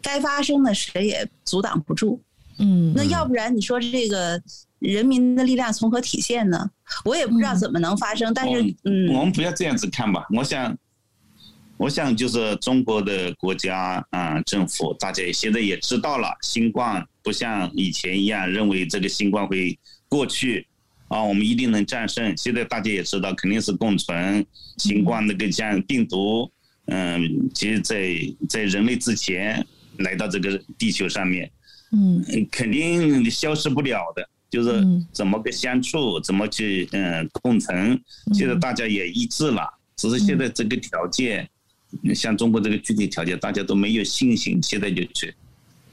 [0.00, 2.20] 该发生的谁也阻挡不住。
[2.58, 4.40] 嗯，那要不然你说这个
[4.78, 6.70] 人民的力量从何体现呢？
[7.04, 8.32] 我也不知道怎么能发生。
[8.32, 10.24] 但是，嗯，我们不要这样子看吧。
[10.30, 10.76] 我想，
[11.78, 19.76] 我想就是中国的国家啊，政府大家现在也知道了，新冠不像以前一样认为这个新冠会
[20.08, 20.64] 过去。
[21.12, 22.34] 啊，我们一定能战胜。
[22.38, 24.44] 现在大家也知道，肯定是共存。
[24.78, 26.50] 新冠那个像病毒，
[26.86, 28.16] 嗯，其实在
[28.48, 29.64] 在人类之前
[29.98, 31.50] 来到这个地球上面，
[31.92, 34.26] 嗯，肯定消失不了的。
[34.48, 38.00] 就是怎么个相处，怎么去嗯共存。
[38.32, 41.46] 现在大家也一致了，只是现在这个条件，
[42.14, 45.34] 像中国这个具体条件，大家都没有信心，现在就去，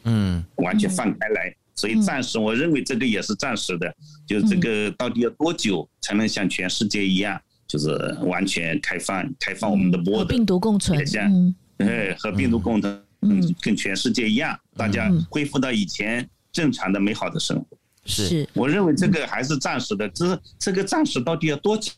[0.04, 1.54] 嗯，完全放开来。
[1.80, 3.96] 所以暂时，我认为这个也是暂时的。
[4.28, 7.88] 就这个到底要多久才能像全世界一样，就是
[8.24, 17.78] 完全开放，开放我们的波和病毒共存，像哎和病毒共存，嗯，跟全世界一样，大家恢复到以前正常的美好的生活。
[18.06, 20.10] 是，我认为这个还是暂时的。
[20.10, 21.92] 这是这个暂时到底要多久？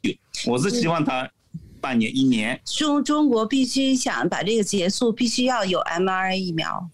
[0.46, 1.28] 我是希望它
[1.80, 2.62] 半年、一年。
[2.66, 6.88] 中中国必须想把这个结束，必须要有 mRNA 疫苗。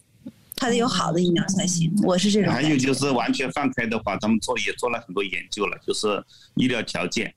[0.58, 2.52] 它得有好的疫苗才行，我是这种。
[2.52, 6.22] 还有就是完全放开的话，咱们做也做了很多研究了，就是
[6.56, 7.32] 医疗条件，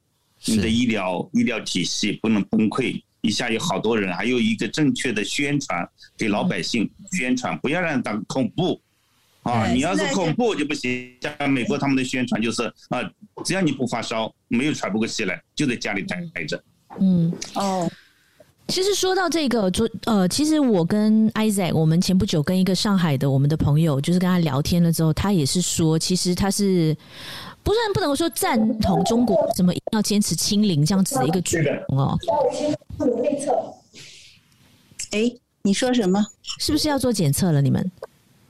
[0.46, 8.82] 你的医疗医疗体系不能崩溃，一下有好多人，还有一个正确的宣传给老百姓宣传，不要让他恐怖
[9.44, 9.68] 啊！
[9.68, 11.16] 你要是恐怖就不行。
[11.22, 13.00] 像美国他们的宣传就是啊，
[13.46, 16.64] 只要你不发烧，没有喘不过气来，就在家里待待着。
[17.00, 17.90] 嗯，哦。
[18.72, 26.96] 其实说到这个，昨呃，其实我跟 Isaac，我们前不久跟一个上海的我们的朋友，就是跟他聊天了之后，他也是说，其实他是
[27.64, 32.18] 不算不能够说赞同中国怎么要坚持清零这样子的一个举动哦。
[33.22, 33.52] 内测，
[35.12, 35.30] 哎，
[35.64, 36.26] 你说什么？
[36.58, 37.62] 是不是要做检测了？
[37.62, 37.92] 你们？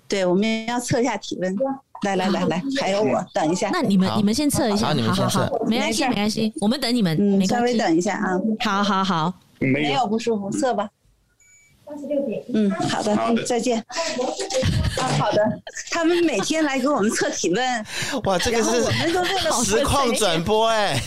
[0.07, 1.55] 对，我们要测一下体温。
[2.03, 3.71] 来来来来，还有我，等一下。
[3.73, 8.39] 那你们你们先测一下，好好好，没关系没关系，我们等你们，嗯稍微等一下啊。
[8.59, 9.33] 好好好。
[9.61, 10.89] 没有不舒服，测吧。
[12.53, 13.77] 嗯，好的，好的，再见。
[13.79, 15.41] 啊，好的。
[15.89, 17.85] 他们每天来给我们测体温。
[18.23, 18.83] 哇，这个是
[19.63, 20.99] 实况转播哎。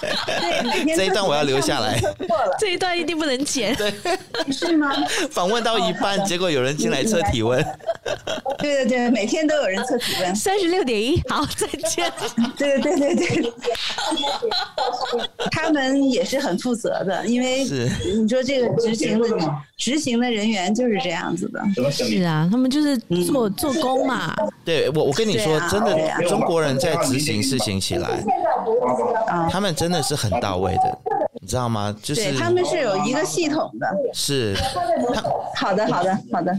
[0.00, 1.98] 对，这一段我要留下来。
[2.58, 3.74] 这一段一定不能剪。
[3.76, 3.92] 对，
[4.52, 4.92] 是吗？
[5.30, 7.64] 访问到一半，结果有人进来测体温。
[8.58, 10.34] 对对对，每天都有人测体温。
[10.36, 12.12] 三十六点一，好，再见。
[12.56, 13.52] 对对对对对。
[15.50, 19.28] 他们也是很负责的，因为你说这个执行的
[19.76, 20.09] 执行。
[20.18, 22.96] 的人员就是这样子的，是啊，他们就是
[23.26, 24.34] 做做工嘛。
[24.64, 28.08] 对我，我跟你说，真的，中国人在执行事情起来，
[29.50, 30.98] 他们真的是很到位的，
[31.40, 31.94] 你知道吗？
[32.02, 34.56] 就是他们是有一个系统的，是。
[35.56, 36.58] 好的，好的，好的。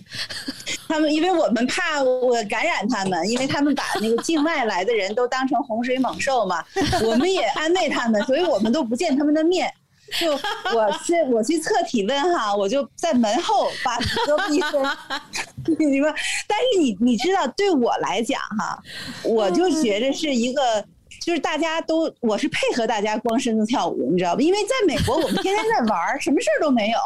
[0.87, 6.63] 他们因为我们怕我感染他们，因为他们把那个境外来的人都当成洪水猛兽嘛，
[7.03, 9.71] 我们也安慰他们，所以我们都不见他们的面。
[10.19, 14.83] 就我去我去测体温哈，我就在门后把隔壁分，
[15.79, 16.13] 你们，
[16.47, 18.77] 但是你你知道，对我来讲哈，
[19.23, 20.83] 我就觉着是一个，
[21.21, 24.41] 就是大家都我是配合大家光身子跳舞，你知道吧？
[24.41, 26.99] 因为在美国我们天天在玩，什么事儿都没有，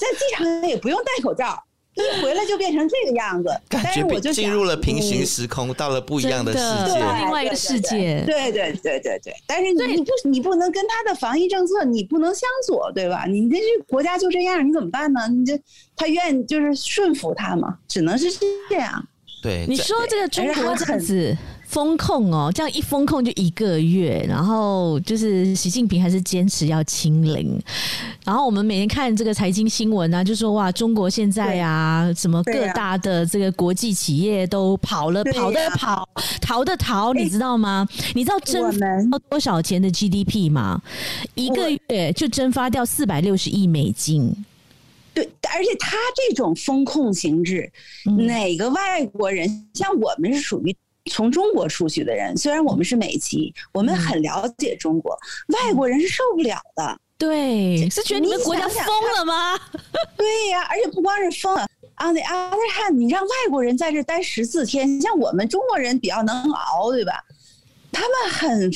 [0.00, 1.62] 在机场也不用戴口罩。
[2.02, 6.58] 一回来就变成这个样子，感觉我就进入了平行时空，到了不一样的世
[6.92, 8.22] 界，另外一个世界。
[8.26, 13.26] 对对对对对，但是你不你不能跟他的防疫政策你不能相左，对吧？
[13.26, 15.20] 你这国家就这样，你怎么办呢？
[15.28, 15.58] 你这
[15.96, 18.26] 他愿意就是顺服他嘛，只能是
[18.68, 19.06] 这样。
[19.42, 21.36] 对，你说这个中国这样子。
[21.74, 27.60] 封控哦，这样一封控就一个月，然后就是习近平还是坚持要清零，
[28.24, 36.08] 然后我们每天看这个财经新闻啊，就说哇，中国现在啊，什么各大的这个国际企业都跑了，跑的跑，
[36.40, 37.84] 逃的逃，你知道吗？
[38.14, 38.72] 你知道蒸
[39.10, 40.80] 发多少钱的 GDP 吗？
[41.34, 44.32] 一个月就蒸发掉四百六十亿美金。
[45.12, 47.68] 对，而且他这种风控形制，
[48.28, 50.72] 哪个外国人像我们是属于。
[51.10, 56.98] 从中国出去的人，虽然我们是美籍，我们很了解中国，外国人是受不了的。
[57.18, 58.86] 对，是觉得你们国家疯
[59.16, 59.58] 了吗？
[60.16, 61.66] 对呀，而且不光是疯了
[61.98, 67.22] ，on the other hand，你让外国人在这待十四天，像我们中国人比较能熬，对吧？
[67.92, 68.70] 他们很，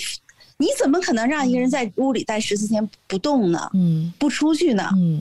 [0.58, 3.70] 你怎么可能让一个人在屋里待十四天不动呢？
[3.72, 4.88] 嗯，不出去呢？
[4.96, 5.20] 嗯，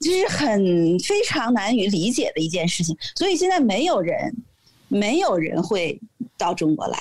[0.00, 2.96] 这是很非常难以理解的一件事情。
[3.14, 4.34] 所以现在没有人。
[4.88, 6.00] 没有人会
[6.38, 6.98] 到中国来，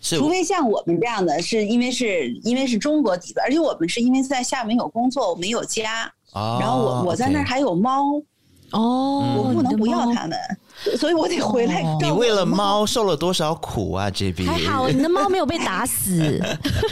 [0.00, 8.20] 除非像我们这样的，是因为是因为是中国底子，而且我们是因为在厦门有工作，我们有家，然后我我在那儿还有猫，
[8.72, 10.38] 哦，我不能不要他们，
[10.98, 11.82] 所以我得回来。
[12.00, 16.12] 你为了猫受了多少苦啊？JB 还好，你的猫没有被打死，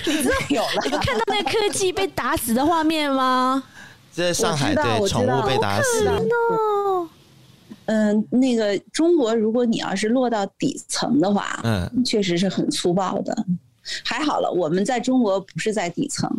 [0.07, 0.83] 你知道有了？
[0.85, 3.63] 你看到那个柯基被打死的画面吗？
[4.13, 6.09] 在上海对宠物被打死。
[7.87, 13.47] 嗯，那个中国，如果你要是落到底层的话，嗯，确实是很粗暴的。
[14.05, 16.30] 还好了，我们在中国不是在底层。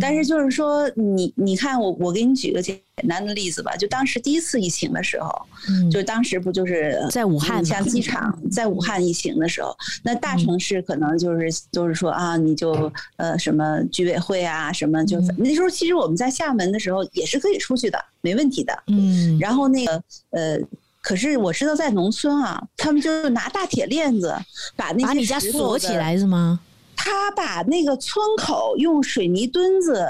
[0.00, 5.30] 但是就是说，你你看我我给你举个简单的例子吧，就当时第一次疫情的时候，
[5.68, 20.58] 嗯，就当时不就是在武汉，像机场在武汉疫情的时候，那大城市可能就是就是说啊，你就呃什么居委会啊什么，就那时候其实我们在厦门的时候也是可以出去的，没问题的，嗯，然后那个呃，
[21.02, 24.34] 可是我知道在农村啊，他们就是拿大铁链子
[24.74, 26.60] 把那些把你家锁起来是吗？
[26.96, 30.04] 他把那个村口用水泥墩子、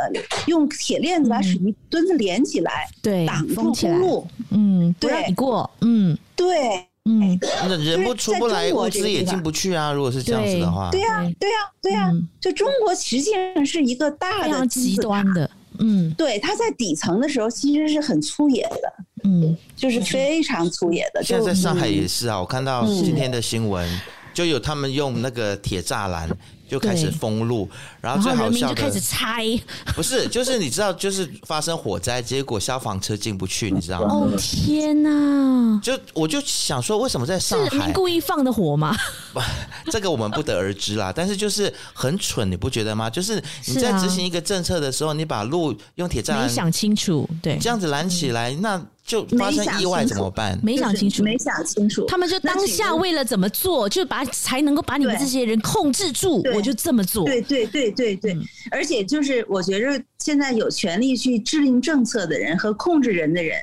[0.46, 9.92] 用铁链子把水泥墩子连起来，对，挡住公路，嗯，不让你过，嗯，对，嗯，那人不出不来，物资也进不去啊。
[9.92, 11.50] 如果是这样子的话，对呀，对。
[11.50, 12.10] 呀，对呀，
[12.40, 18.92] 就中国实际上是一个大的极端的，嗯，对，他在底层的时候其实是很粗野的，
[19.24, 21.22] 嗯，就是非常粗野的。
[21.22, 23.88] 现在在上海也是啊，我看到今天的新闻，
[24.34, 26.28] 就有他们用那个铁栅栏。
[26.68, 27.68] 就开始封路，
[28.00, 29.46] 然后最好笑的就开始拆，
[29.94, 34.08] 不是，就是你知道，就是发生火灾，结果消防车进不去，你知道吗？
[34.12, 35.80] 哦天哪！
[35.82, 37.92] 就我就想说，为什么在上海？
[37.92, 38.96] 故意放的火吗？
[39.32, 39.40] 不，
[39.90, 41.12] 这个我们不得而知啦。
[41.14, 43.08] 但是就是很蠢，你不觉得吗？
[43.08, 48.82] 就是你在执行一个政策的时候，你把路用铁栅栏没想清楚，对，这样子拦起来，那。
[49.06, 50.58] 就发生意外怎么办？
[50.62, 52.04] 没想清楚，没想清楚。
[52.06, 57.24] 他们就当下为了怎么做，就把才能够把你们这些人控制住，我就这么做。
[57.24, 58.36] 对对对对对，
[58.72, 63.56] 而且就是我觉着现在有权利去制定政策的人和控制人的人，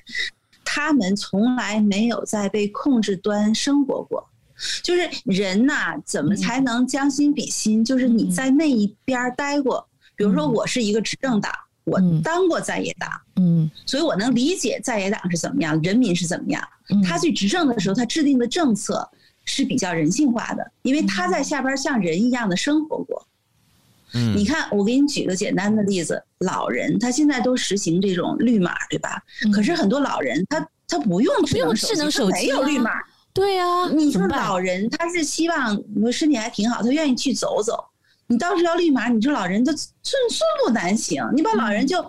[0.63, 4.25] 他们从来没有在被控制端生活过。
[4.81, 7.83] 就是人呐，怎么才能将心比心？
[7.83, 9.85] 就是你在那一边待过，
[10.15, 11.51] 比如说我是一个执政党。
[11.85, 16.61] 我当过在野党，嗯，所以我能理解在野党是怎么样，人民是怎么样。
[17.03, 19.09] 他去执政的时候，他制定的政策
[19.43, 23.27] 是比较人性化的，因为他在下边像人一样的生活过。
[24.13, 29.21] 嗯，你看，我给你举个简单的例子，老人他现在都实行这种绿码，对吧？
[29.51, 32.91] 可是很多老人他他不用智能手机，他没有绿码。
[33.33, 37.83] 对啊，你说老人他是希望我身体还挺好，他愿意去走走。
[38.27, 39.91] 你倒是要立马，你说老人他寸
[40.29, 42.03] 寸步难行，你把老人就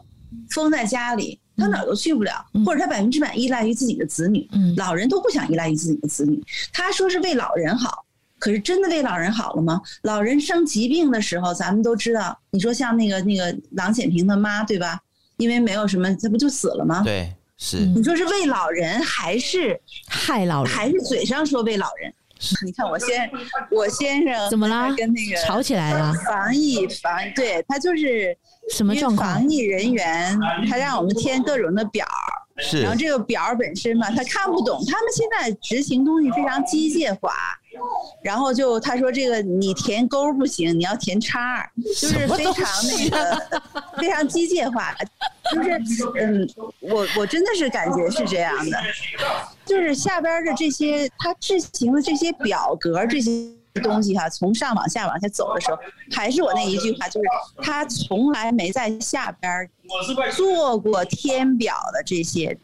[0.50, 4.48] 封在家里，他哪儿都去不了，或者他百分之百依赖于自己的子女。
[4.76, 6.42] 老人都不想依赖于自己的子女，
[6.72, 8.04] 他说是为老人好，
[8.38, 9.80] 可是真的为老人好了吗？
[10.02, 15.00] 老人生疾病的时候，咱们都知道，你说像那个那个郎咸平的妈，对吧？
[15.36, 17.02] 因为没有什么，他不就死了吗？
[17.02, 17.84] 对，是。
[17.86, 20.72] 你说是为老人还是害老人？
[20.72, 22.14] 还是嘴上说为老人？
[22.64, 23.30] 你看我先，
[23.70, 24.94] 我先生怎么啦？
[24.96, 26.12] 跟那个吵起来了？
[26.26, 28.36] 防疫防对他就是
[28.70, 29.34] 什么状况？
[29.34, 30.38] 防疫人员
[30.68, 32.06] 他让我们填各种的表，
[32.58, 32.82] 是。
[32.82, 34.82] 然后这个表本身嘛，他看不懂。
[34.86, 37.32] 他们现在执行东西非常机械化，
[38.22, 41.68] 然后就他说这个你填勾不行，你要填叉，
[42.00, 43.42] 就是非常那个
[43.98, 44.94] 非常机械化。
[45.52, 45.70] 就是
[46.18, 46.48] 嗯，
[46.80, 48.78] 我我真的是感觉是这样的。
[49.64, 53.30] 就是下边的这些，他制行的这些表格这些
[53.82, 55.78] 东西哈，从上往下往下走的时候，
[56.12, 57.26] 还是我那一句话，就是
[57.60, 59.68] 他从来没在下边
[60.32, 62.56] 做过填表的这些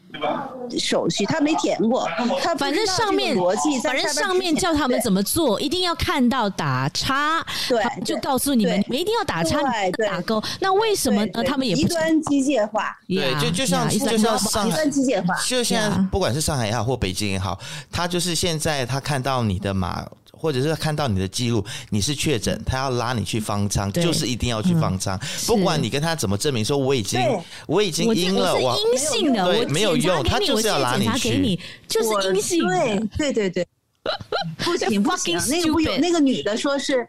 [0.79, 2.07] 手续，他没填过。
[2.41, 9.59] 他反正上面逻辑，反正上面叫他们怎么做，一定要看到打叉，对，就告诉你们，你们一定要打叉，
[10.07, 10.41] 打勾。
[10.61, 11.43] 那为什么呢？
[11.43, 17.59] 他们也不极端机械化，对，就就像就像上极端机械化，就现在不管是上海也好或北京也好，
[17.91, 20.07] 他就是现在他看到你的码。
[20.41, 27.21] 或者是看到你的记录，你是确诊，他要拉你去方舱，就是一定要去方舱，不管你跟他怎么证明说我已经
[27.67, 32.67] 我已经阴了，我阴性的，对，没有用，他就是要拉你去，就是阴性，
[33.15, 33.67] 对对对对，
[34.65, 37.07] 不行不行，那个不有那个女的说是，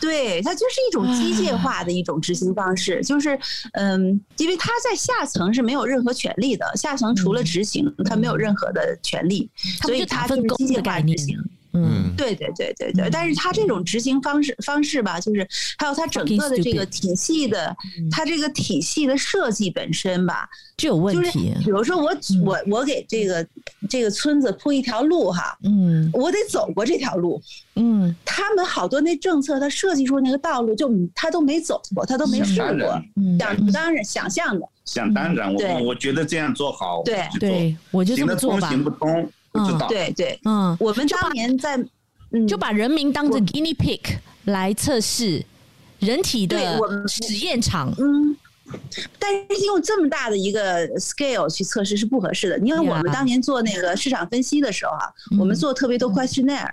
[0.00, 3.38] 对，他就是一种机械化的一种执行方式，就是
[3.74, 9.48] 嗯，因为他在下层是没有任何权利的，下层除了执行，他没有任何的权利，
[9.82, 11.38] 所以他就是机械化执行。
[11.76, 15.46] 嗯，对对对对对，但是他这种执行方式方式吧，就是
[15.78, 17.76] 还有他整个的这个体系的，
[18.10, 21.54] 他这个体系的设计本身吧就有问题。
[21.64, 23.46] 比如说我我我给这个
[23.88, 27.40] 这个村子铺一条路哈，嗯，我得走过这条路，
[27.74, 33.02] 嗯，他们好多那政策，他设计出那个道路就他都没走过，他都没试过，
[33.38, 37.26] 想当然想象的，想当然，我我觉得这样做好，对。
[37.38, 39.28] 对，我就这么做吧，行不通。
[39.58, 41.78] 嗯，对对，嗯，我们当年在，
[42.46, 44.00] 就把人民当做 guinea pig
[44.44, 45.44] 来测试
[46.00, 46.58] 人体的
[47.08, 48.36] 实验场，嗯，
[49.18, 52.58] 但是用这么大的一个 scale 去测试是不合适的。
[52.58, 56.70] 因为我们当年做那个市场分析的时候啊，我们做特别多 questionnaire，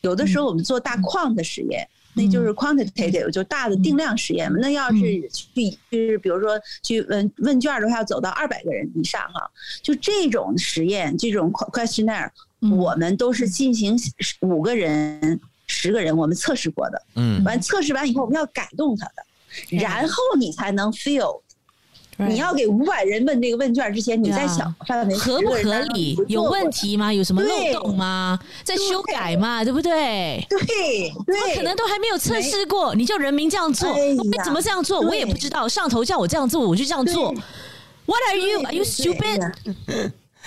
[0.00, 1.88] 有的时候我们做大 quant 的实验。
[2.14, 4.58] 那就是 quantitative，就大的定量实验嘛。
[4.60, 4.98] 那要是
[5.30, 9.50] 去，就是比如说去问问卷的话，要走到二百个人以上哈。
[9.82, 13.98] 就这种实验，这种 questionnaire，我们都是进行
[14.40, 17.02] 五个人、十个人，我们测试过的。
[17.16, 17.44] 嗯。
[17.44, 21.41] 完测试完以后，我们要改动它的，然后你才能 fill。
[22.28, 26.18] 你要给五百人问这个问卷之前，你在想范围合不合理？
[26.28, 27.12] 有问题吗？
[27.12, 28.38] 有什么漏洞吗？
[28.62, 30.44] 在修改嘛，对不对？
[30.48, 35.00] 对对，可能都还没有测试过，你叫人民这样做，为怎么这样做？
[35.00, 35.68] 我也不知道。
[35.68, 37.34] 上头叫我这样做，我就这样做。
[38.06, 38.60] What are you?
[38.62, 39.52] Are you stupid?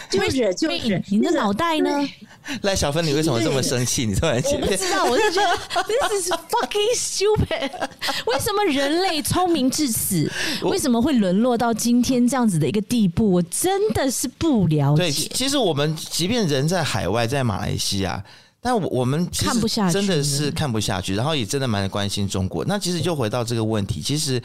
[0.10, 1.90] 就是就是，你的脑袋呢？
[2.62, 4.06] 赖小芬，你为什么这么生气？
[4.06, 7.72] 你突然间，我不知道，我就觉得 This is fucking stupid。
[8.28, 10.30] 为什么人类聪明至此，
[10.62, 13.32] 为什么会沦落到今天这样子的一个地步？
[13.32, 15.04] 我真的是不了解。
[15.04, 18.24] 对，其实我们即便人在海外，在马来西亚，
[18.62, 22.64] 但我我们看不下去，真的是看不下去，然后也真的蛮关心中国。
[22.66, 24.42] 那其实就回到这个问题，其实，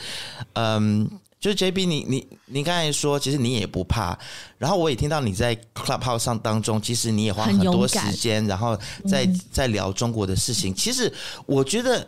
[0.54, 1.06] 嗯。
[1.40, 4.16] 就是 JB，你你你刚才说，其实你也不怕。
[4.58, 8.78] 然后我也听到你在 Clubhouse 上当中，其实你也花很多时间，然后
[9.08, 10.74] 在在聊中国的事情。
[10.74, 11.10] 其实
[11.46, 12.06] 我觉得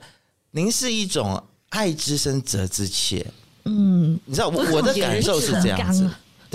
[0.50, 3.26] 您是一种爱之深责之切。
[3.64, 6.08] 嗯，你知道我我的感受是这样子。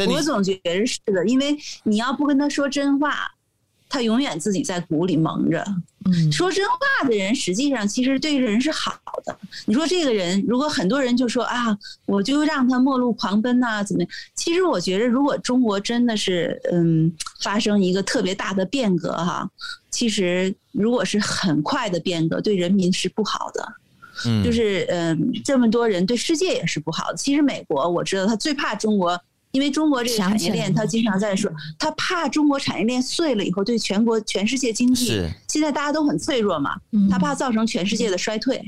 [0.08, 3.32] 我总觉得是的，因为你要不跟他说真话。
[3.90, 5.66] 他永远自己在鼓里蒙着，
[6.32, 9.38] 说真话的人实际上其实对人是好的。
[9.66, 14.12] 你说这个人，如果很多人就说啊，我就让他末路狂奔呐，怎么样？
[14.36, 17.12] 其实我觉得，如果中国真的是嗯
[17.42, 19.50] 发生一个特别大的变革哈，
[19.90, 23.74] 其实如果是很快的变革，对人民是不好的。
[24.26, 27.18] 嗯，就是嗯、呃，这么多人对世界也是不好的。
[27.18, 29.20] 其实美国我知道他最怕中国，
[29.52, 35.08] 因为中国这个产业链，他经常在说，他怕中国产业链碎了以后对全国全世界经济，
[35.48, 36.76] 现在大家都很脆弱嘛，
[37.10, 38.62] 他怕造成全世界的衰退。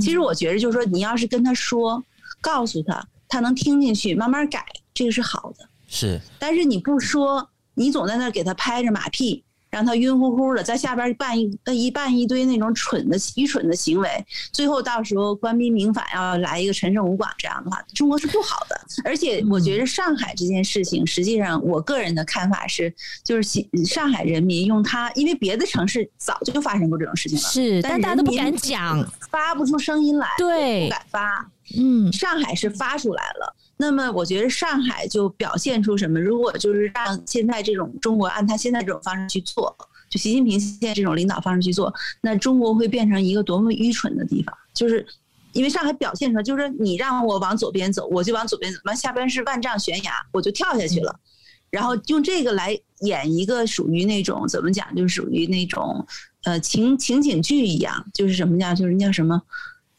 [0.00, 2.02] 其实我觉得就是说，你要是跟他说，
[2.40, 5.68] 告诉他，他能听进去，慢慢改，这个是好的。
[5.86, 9.44] 是，但是你不说，你总在那儿给他拍着马屁。
[9.74, 14.08] 让他晕乎乎的，在下边办一一办一堆那种蠢的、愚蠢的行为，
[14.52, 18.80] 最后到时候官逼民反，要来一个陈胜吴广这样的话，中国是不好的。
[19.04, 22.94] 而且我觉得上海这件事情，实际上我个人的看法是，
[23.24, 31.50] 就是上海人民用他，因为别的城市早就发生过这种事情了，是，但大家都不敢讲，发不出声音来，对，不敢发。
[31.76, 33.56] 嗯，上海是发出来了。
[33.76, 36.20] 那么我觉得上海就表现出什么？
[36.20, 39.76] 如果就是让现在这种中国按他现在这种方式去做，
[40.08, 44.56] 就习近平现在这种领导方式去做，那中国会变成一个多么愚蠢的地方？
[44.72, 45.04] 就是
[45.52, 51.18] 因为上海表现出来，就是你让我往左边走，我就往左边走，那下边是万丈悬崖，我就跳下去了。
[51.70, 56.06] 然后用这个来演一个属于那种怎么讲，就是属于那种
[56.44, 59.42] 呃情情景剧一样，就是什么叫就是那叫什么？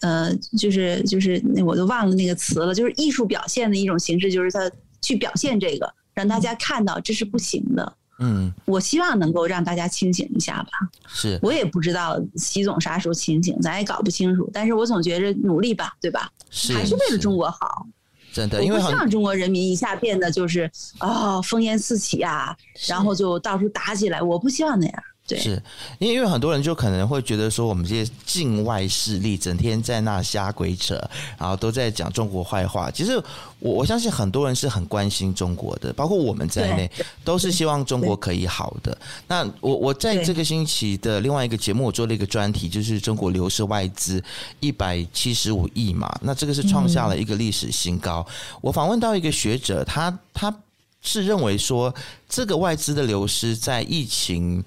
[0.06, 4.70] 呃，就是就是那我都忘了那个词了，就是艺术表现的一种形式，就是他
[5.02, 7.94] 去表现这个，让大家看到这是不行的。
[8.20, 10.70] 嗯，我希望能够让大家清醒一下吧。
[11.08, 14.48] 是，我也不知道习总啥时候清醒，咱也搞不清楚。
[14.54, 16.30] 但是我总觉着努力吧，对吧？
[16.52, 17.88] 是，还是为了中国好。
[18.32, 22.56] 真的，因为不像中国人民一下变得就是啊，烽烟四起啊，
[22.88, 24.22] 然后就到处打起来。
[24.22, 25.04] 我不希望那样。
[25.28, 25.62] 对，是
[25.98, 30.94] 因为因为很多人就可能会觉得说，我们这些境外势力整天在那瞎鬼扯，
[31.40, 32.92] 然后都在讲中国坏话。
[32.92, 33.18] 其实
[33.58, 36.88] 我我相信很多人是很关心中国的，包括我们在内，
[37.24, 38.96] 都是希望中国可以好的。
[39.28, 44.24] 那我我在这个星期的另外一个节目，我做了一个专题，就是中国流失外资
[44.60, 48.24] 一百七十五亿嘛，那这个是创下了一个历史新高。
[48.62, 50.56] 我访问到一个学者，他他
[51.02, 51.92] 是认为说，
[52.30, 54.64] 这个外资的流失在疫情。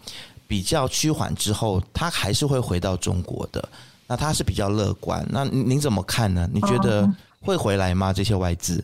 [0.48, 3.68] 比较趋缓之后，他还是会回到中国的。
[4.08, 5.24] 那他是比较乐观。
[5.30, 6.48] 那您怎么看呢？
[6.50, 7.08] 你觉得
[7.42, 8.10] 会回来吗？
[8.12, 8.82] 这些外资？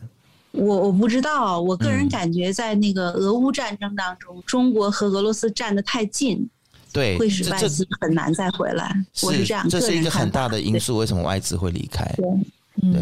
[0.51, 1.59] 我我不知道。
[1.59, 6.47] 我个人感觉，在那个俄乌战争当中，嗯、中国和俄罗斯站得太近，
[6.93, 8.95] 对，会使外资很难再回来。
[9.23, 10.97] 我是这样，这是一个很大的因素。
[10.97, 12.05] 为什么外资会离开？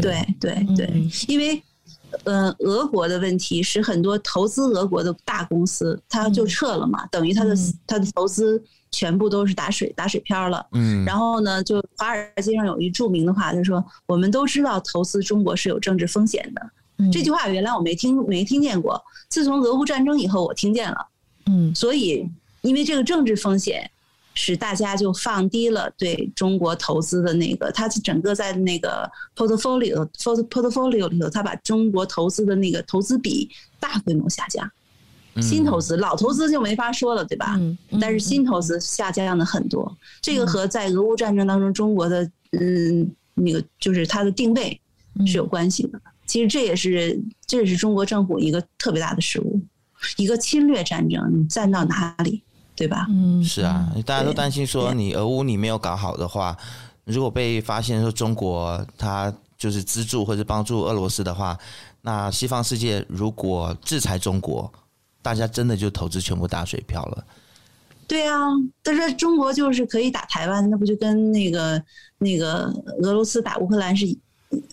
[0.00, 1.62] 对，对，对，因为。
[2.24, 7.54] 呃，俄国的问题使很多投资俄国的大公司，他就撤了嘛，等于他的
[7.86, 10.64] 他的投资全部都是打水打水漂了。
[10.72, 16.62] 嗯，然后呢，就华尔街上有一著名的话，他说：“我们都知道投资中国是有政治风险的。”
[17.12, 20.96] 这句话原来我没听没听见过，自从俄乌战争以后，我听见了。
[21.46, 22.28] 嗯，所以
[22.62, 23.90] 因为这个政治风险。
[24.34, 34.68] 使大家就放低了对中国投资的那个，他整个在那个 portfolio portfolio 里头，他把中国投资的那个投资比大规模下降，
[35.40, 37.58] 新投资老投资就没法说了，对吧？
[38.00, 44.80] 但是新投资下降的很多，这个和在俄乌战争当中中国的嗯那个就是它的定位
[45.26, 46.00] 是有关系的。
[46.26, 49.60] 其实这也是这也是中国政府一个特别大的失误，
[50.16, 52.42] 一个侵略战争你站到哪里？
[52.76, 53.06] 对吧？
[53.08, 56.56] 嗯，是啊，大家都担心说，你俄乌你没有搞好的话，
[57.04, 61.56] 如果被发现说中国他就是资助或者帮助俄罗斯的话，
[62.02, 64.70] 那西方世界如果制裁中国，
[65.22, 67.24] 大家真的就投资全部打水漂了。
[68.06, 68.38] 对啊，
[68.82, 71.82] 但是中国就是可以打台湾，那不就跟那个
[72.18, 72.70] 那个
[73.02, 74.06] 俄罗斯打乌克兰是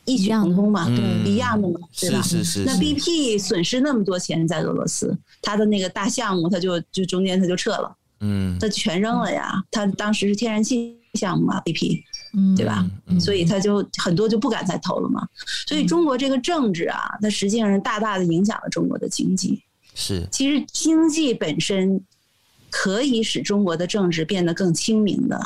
[0.06, 0.86] 异曲同工嘛？
[0.88, 2.22] 对，一样的嘛，对吧？
[2.22, 2.64] 是是是。
[2.66, 5.18] 那 BP 损失那么多钱在俄罗斯。
[5.42, 9.64] 他的那个大项目，他就就中间他就撤了，嗯，他全扔了呀。
[9.72, 12.02] 他当时是天然气项目嘛，BP，
[12.34, 12.86] 嗯，对吧？
[13.20, 15.28] 所以他就很多就不敢再投了嘛。
[15.68, 19.62] 所以中国这个政治啊，它实际上是大大的影响了中国的经济。
[19.94, 22.02] 是，其实经济本身
[22.72, 25.40] 可以使中国的政治变得更清明的，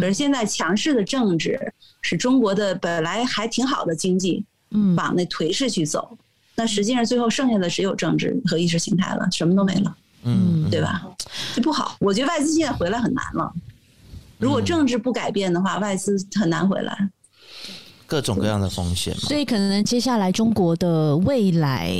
[0.00, 6.16] 可是现在强势的政治使中国的本来还挺好的经济，嗯，往那颓势去走。
[6.56, 11.06] 那实际上最后剩下的只有政治和意识形态了，什么都没了，嗯，对吧？
[11.54, 11.96] 这不好。
[12.00, 13.52] 我觉得外资现在回来很难了。
[14.38, 17.10] 如果政治不改变的话，外资很难回来。
[18.06, 21.92] 各种各样的风险，所以可能接下来中国的未来，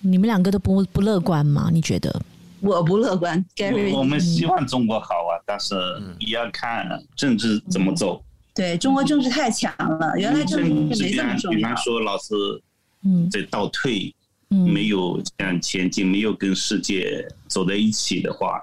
[0.00, 1.68] 你们两个都不不乐观吗？
[1.70, 2.22] 你觉得？
[2.64, 3.44] 我不乐观。
[3.54, 5.74] Gary，我们希望中国好啊，但是
[6.18, 8.24] 也要看政治怎么走。
[8.54, 11.56] 对，中国政治太强了，原来政治没这么重要。
[11.56, 12.34] 比方说，老师。
[13.06, 14.10] 嗯，在倒退，
[14.48, 18.58] 嗯没有向前进，没有跟世界走在一起的话，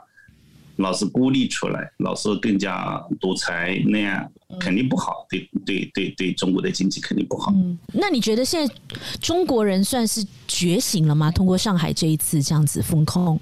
[0.77, 7.51] 老是孤立出来，老是更加独裁那样，肯定不好，对对对对，中国的经济肯定不好。
[7.53, 8.73] 嗯，那你觉得现在
[9.19, 11.29] 中国人算是觉醒了吗？
[11.29, 13.39] 通过上海这一次这样子封控，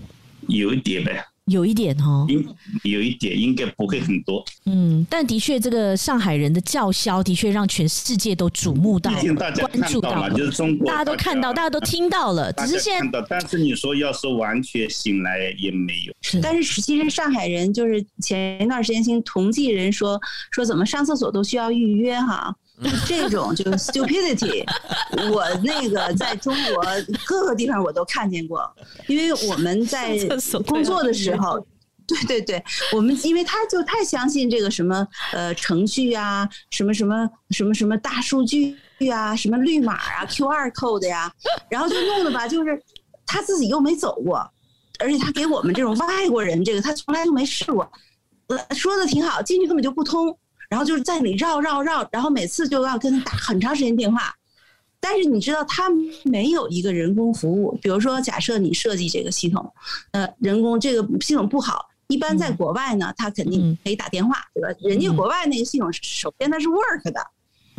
[0.50, 1.26] 有一点呗。
[1.46, 2.48] 有一点哦，应，
[2.84, 4.46] 有一点应该不会很多。
[4.68, 12.54] 嗯，但的确，这个上海人的叫嚣的确让全世界都瞩目到，关注到了，就是中国，大家都看到，大家都听到了。
[12.54, 16.40] 只是现在，但是你说要是完全醒来也没有。
[16.40, 20.22] 但是其实上海人就是前一段时间听同济人说
[20.52, 22.56] 说怎么上厕所都需要预约哈。
[23.06, 24.64] 这种就是 stupidity，
[25.32, 26.84] 我那个在中国
[27.26, 28.62] 各个地方我都看见过，
[29.08, 30.18] 因为我们在
[30.66, 31.60] 工作的时候，
[32.08, 32.64] 对对对，
[32.94, 38.76] 我们因为他就太相信这个什么呃程序啊，什么什么什么什么大数据
[39.12, 41.32] 啊，什么绿码啊，QR code 呀，
[41.70, 42.82] 然后就弄的吧，就是
[43.26, 44.50] 他自己又没走过，
[45.00, 47.92] 而且他给我们这种外国人这个他从来就没试过，
[48.48, 50.38] 呃，说的挺好，进去根本就不通。
[50.70, 54.34] 然后就是在那里绕绕绕，然后每次就要跟他打很长时间电话，
[55.00, 55.90] 但是你知道他
[56.24, 57.78] 没有一个人工服务。
[57.82, 59.74] 比如说，假设你设计这个系统，
[60.12, 64.70] 呃，人工这个系统不好，一般在国外呢，他肯定可以打电话，对吧？
[64.82, 67.20] 人家国外那个系统首先它是 work 的，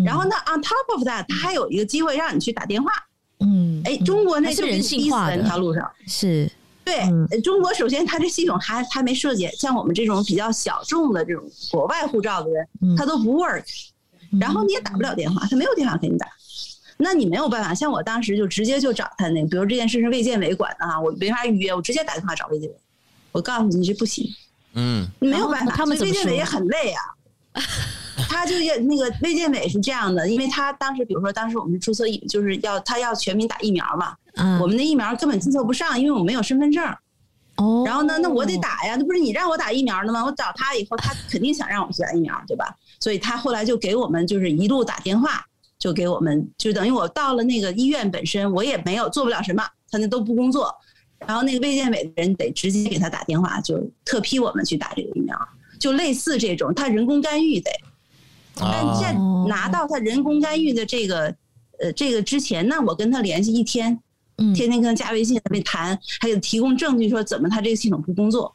[0.05, 2.91] 然后呢，on top of that，他还有一个机会让你去打电话。
[3.39, 6.51] 嗯，哎，中国那是人性化的那条路上是。
[6.91, 12.67] 对，中国首先它这系统还还没设计，像我们这种比较小众的这种国外护照的人，
[12.97, 13.65] 他都不 work，
[14.41, 16.27] 然后你也打不了电话，他没有电话给你打，
[16.97, 17.73] 那你没有办法。
[17.73, 22.75] 像我当时就直接就找他那个，比如这件事是卫健委管的啊，我没法预约，我直接打电话找卫健委，
[23.31, 24.29] 我告诉你这不行，
[24.75, 27.03] 嗯，你没有办法，他们卫健委也很累啊。
[28.31, 36.85] 他就要那个卫健委是这样的，因为他当时，比如说当时我们注册疫，就是要他要全民打疫苗嘛，嗯，我们的疫苗根本注册不上，因为我没有身份证。
[37.57, 40.25] 哦，然后呢，那我得打呀，那不是你让我打疫苗的吗？
[40.25, 42.73] 我找他以后，他肯定想让我去打疫苗，对吧？
[43.01, 45.45] 所以他后来就给我们就是一路打电话，
[45.77, 50.73] 就给我们，就等于我到了那个医院本身，我也没有做不了什么，他那都不工作，
[51.27, 55.37] 然后那个卫健委的人得直接给他打电话，就特批我们去打这个疫苗，
[55.81, 57.71] 就类似这种，他人工干预得。
[58.61, 59.13] 但在
[59.49, 61.35] 拿到他人工干预的这个，
[61.81, 63.99] 呃，这个之前，那我跟他联系一天，
[64.55, 68.55] 天天跟他加微信，还没谈，还有提供证据说怎么他这个系统不工作，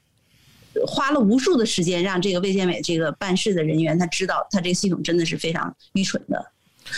[0.87, 6.45] 花了无数的时间让这个卫健委这个办事的人员他知道他这个系统真的是非常愚蠢的。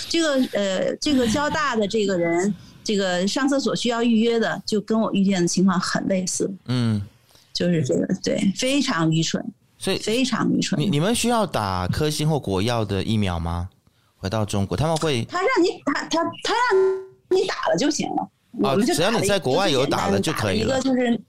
[0.09, 2.53] 这个呃，这个交大的这个人，
[2.83, 6.51] 这个上厕所需要预约的，就跟我遇见的情况很类似。
[6.65, 7.01] 嗯，
[7.53, 9.41] 就是这个对，非常愚蠢。
[9.77, 10.79] 所以非常愚蠢。
[10.79, 13.69] 你你们需要打科兴或国药的疫苗吗？
[14.17, 18.29] 回到中国，他们会他让你打他他让你打了就行了。
[18.67, 20.79] 啊，只要你在国外有打了就可以了。
[20.79, 21.19] 一个就是。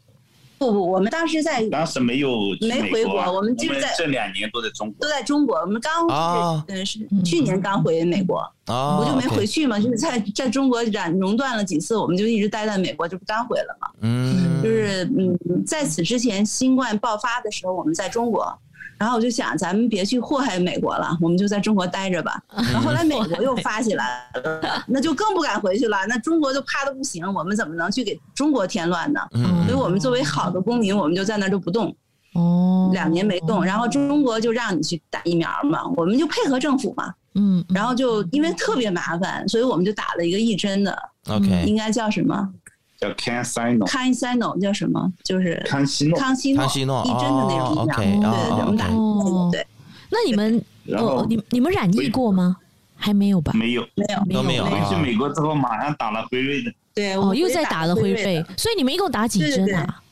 [0.59, 2.31] 不不，我们当时在当时没有
[2.61, 5.57] 没回国，我们就是在这两年都在中国，都在中国。
[5.61, 13.89] 我们刚是是去年刚回美国，我就没回去嘛，就是在在中国染熔断了几次，我们就一直待在美国，就不刚回了嘛。
[14.01, 18.57] 嗯，就是嗯，在此之前新冠爆发的时候，我们在中国。
[18.99, 22.43] 然后我就想，咱们别去祸害美国了，我们就在中国待着吧。
[22.51, 25.99] 然后后来美国又发起来了，那就更不敢回去了。
[26.09, 29.21] 那中国就怕的不行，我们怎么能去给中国添乱呢？
[29.67, 31.95] 所以我们作为好的公民，我们就在那儿就不动。
[32.35, 37.15] 哦，两年没动，然后中国就让你去打疫苗嘛，我们就配合政府嘛。
[37.37, 40.99] 嗯，然后就因为特别麻烦，所以我们就打了一个一针的。
[41.29, 42.53] OK，应该叫什么？
[42.99, 45.13] 叫 CanSino，CanSino 叫什么？
[45.23, 46.53] 就是康熙诺，康熙
[46.85, 47.97] 诺，一针的那种疫苗。
[47.97, 48.31] 对对对，
[48.61, 49.67] 我们打那对。
[50.11, 50.65] 那你们，
[50.97, 52.57] 哦，你你们染疫过吗？
[52.97, 53.53] 还没有吧？
[53.55, 54.65] 没有，没有，都没有。
[54.65, 56.73] 回去美国之后，马上打了辉瑞的。
[56.93, 58.45] 对，哦，又在打了辉瑞。
[58.57, 60.03] 所以你们一共打几针啊？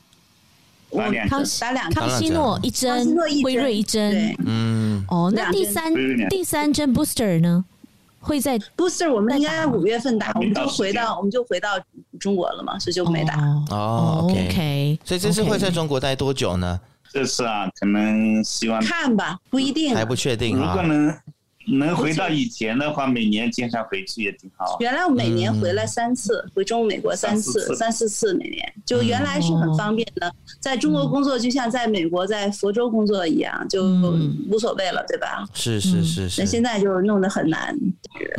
[0.92, 4.36] 打两针，打两康熙诺一针，辉瑞一针。
[4.44, 5.04] 嗯。
[5.08, 5.92] 哦，那第三
[6.28, 7.64] 第三针 booster 呢？
[8.26, 11.78] 会在 booster，我们应该五月份打，我们就回到我们就回到
[12.18, 13.38] 中国了嘛，所以就没打。
[13.70, 16.80] 哦，OK，所以这次会在中国待多久呢？
[17.12, 20.74] 这次啊，可能希望看吧，不一定，还不确定啊。
[20.82, 21.14] 能
[21.96, 24.76] 回到以前的话，每年经常回去也挺好。
[24.80, 30.32] 原来我每年回来三次，回中美国三次，三四次每年，就原来是很方便的。
[30.60, 33.84] 在中国工作就像在美国在佛州工作一样，就
[34.48, 35.44] 无所谓了，对吧？
[35.54, 36.40] 是是是是。
[36.40, 37.76] 那现在就是弄得很难，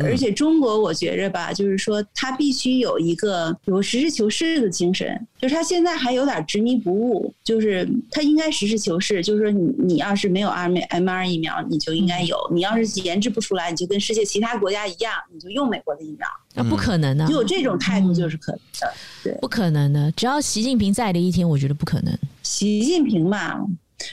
[0.00, 16.26] 而且中国我觉着吧，就是说他必须有一个有实事求是的精神，就是他现在还有点执迷不悟，就是他应该实事求是，就是说你你要是没有 M M R 疫苗，你就应该有；你要是研制不出来，你就跟世界其他国家一样，你就用美国的疫苗。
[16.54, 20.10] 那不可能的，就有这种态度就是可能的，对，不可能的。
[20.12, 22.12] 只要习近平在的一天，我觉得不可能。
[22.42, 23.64] 习近平嘛，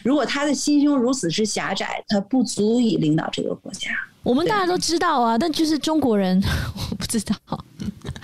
[0.04, 3.90] 如果他的心胸如此之狭窄，他不足以领导这个国家。
[4.22, 6.42] 我们大家都知道啊，但就是中国人，
[6.92, 7.36] 我不知道。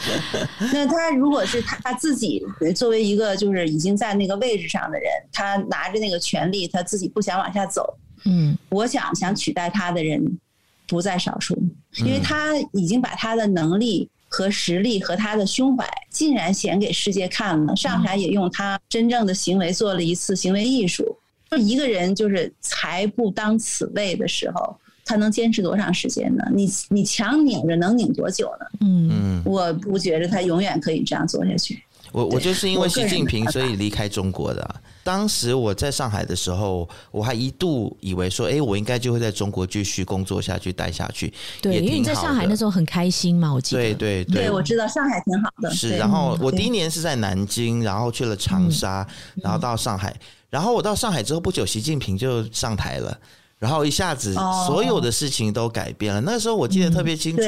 [0.73, 2.43] 那他如果是他自己
[2.75, 7.97] 作为一个就是已经在那个位置上的人，他拿着那个权利，他自己不想往下走。
[8.25, 10.39] 嗯，我想想取代他的人
[10.87, 11.57] 不在少数，
[11.99, 17.75] 因为他已经把他的能力和实力和他的胸怀竟然显给世界看了。
[17.75, 21.17] 上海也用他真正的行为做了一次行为艺术。
[21.49, 24.77] 就一个人就是才不当此位的时候，
[25.11, 26.43] 他能坚持多长时间呢？
[26.53, 28.65] 你你强拧着能拧多久呢？
[28.79, 31.83] 嗯，我不觉得他永远可以这样做下去。
[32.13, 34.75] 我我就是因为习近平所以离开中国的。
[35.03, 41.33] 当时我在上海的时候，我还一度以为说，哎，我应该就会在中国继续工作下去、待下去。
[41.61, 43.81] 对，因为你在上海那时候很开心嘛，我记得。
[43.81, 45.69] 对对对，对，我知道上海挺好的。
[45.71, 49.05] 是，然后我第一年是在南京，然后去了长沙，
[49.35, 50.15] 然后到上海。
[50.49, 53.17] 然后我到上海之后不久，习近平就上台了，
[53.61, 54.33] 然后一下子
[54.65, 56.19] 所有的事情都改变了。
[56.21, 57.43] 那时候我记得特别清楚，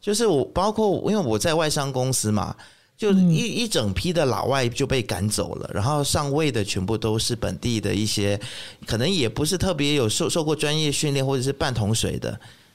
[0.00, 2.56] 就是我包括因为我在外商公司嘛。
[2.94, 8.40] 就一一整批的老外就被赶走了，然后上位的全部都是本地的一些，
[8.86, 12.28] 可能也不是特别有受受过专业训练或者是半桶水的，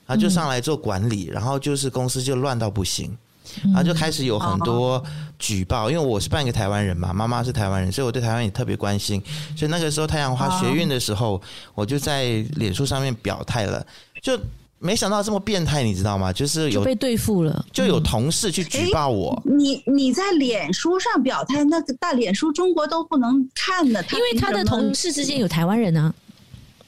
[0.05, 3.17] 然后就上来做管理，然后就是公司就乱到不行，
[3.65, 5.03] 然后就开始有很多
[5.39, 9.21] 举报，因为我是半个台湾人嘛，妈妈是台湾人，所以我对台湾也特别关心，
[9.55, 11.41] 所以那个时候太阳花学运的时候，
[11.75, 12.25] 我就在
[12.55, 13.85] 脸书上面表态了，
[14.21, 14.39] 就。
[14.79, 16.31] 没想到这么变态，你知道吗？
[16.31, 19.41] 就是有被对付了，就有同事去举报我。
[19.43, 26.13] 你你在脸书上表态，那个大脸书中国都不能看的，因为他的同事之间有台湾人呢、啊。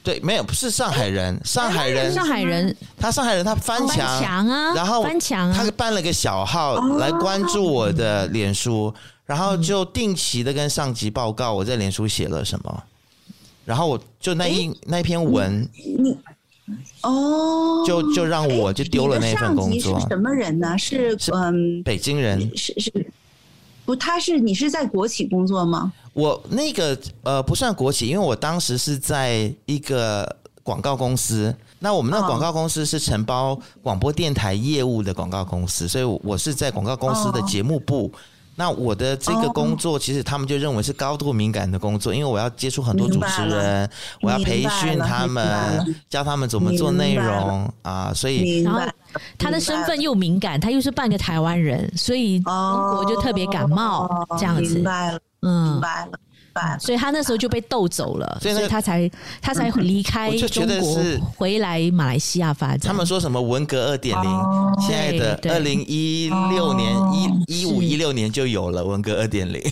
[0.02, 8.92] 对，没有，不是上海人，上海人，上海人，他上海人，他翻墙，墙啊，然后翻墙，他办了个小号来关注我的脸书，
[9.26, 12.82] 然后就定期的跟上级报告我在脸书写了什么，
[13.64, 15.68] 然后我就那一那篇文。
[15.74, 16.16] 你
[17.02, 19.98] 哦，就就让我就丢了那份工作。
[20.00, 20.78] 是什么人呢？
[20.78, 22.40] 是嗯，北京人。
[22.56, 23.12] 是是，
[23.84, 25.92] 不，他是你是在国企工作吗？
[26.12, 31.54] 我那个呃不算国企，因为我当时是在一个广告公司。
[31.78, 38.12] 那我们那广告公司是承包广播电台业务的广告公司，所以我是在广告公司的节目部。
[38.56, 43.88] 那我的这个工作，其实他们就认为是高度敏感的工作，因为我要接触很多主持人，
[44.20, 48.80] 我要培训他们，教他们怎么做内容啊，所以然后
[49.38, 52.52] 他的身份又敏感，他又是半个台湾人，所以中
[52.90, 54.74] 国就特别感冒这样子。
[54.74, 56.18] 明白了，嗯，明白了。
[56.80, 59.10] 所以他那时候就被逗走了，所以他才
[59.40, 61.00] 他才离开中国，
[61.36, 62.80] 回来马来西亚发展。
[62.80, 64.30] 他们说什么文革二点零，
[64.80, 66.92] 现在的二零一六年
[67.46, 69.62] 一一五一六年就有了文革二点零。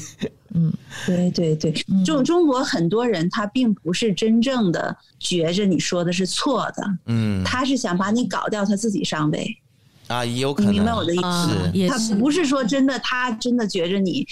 [0.55, 0.73] 嗯，
[1.05, 1.73] 对对对，
[2.05, 9.59] 中中国很多人他并不是真正的觉着你说的是错的，嗯，他是想把你搞掉，他自己上位。
[10.09, 10.73] 啊，也有可能。
[10.73, 11.73] 你明白我的意思？
[11.73, 14.27] 是他不是说真的，他真的觉着你，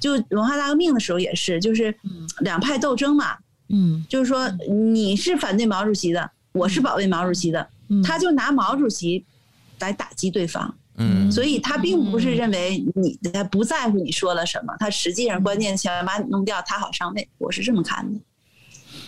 [0.00, 1.94] 就文化大革命的时候也是，就是
[2.40, 3.36] 两派斗争嘛。
[3.68, 7.68] 嗯，就是说你是反对毛主席的，我是保卫毛主席的，
[8.02, 9.24] 他就拿毛主席
[9.80, 10.74] 来打击对方。
[11.00, 17.28] 嗯，所以他并不是认为你他不在乎你说了什么，他实际上关键想要把你弄掉，他好上位。
[17.38, 18.18] 我是这么看的。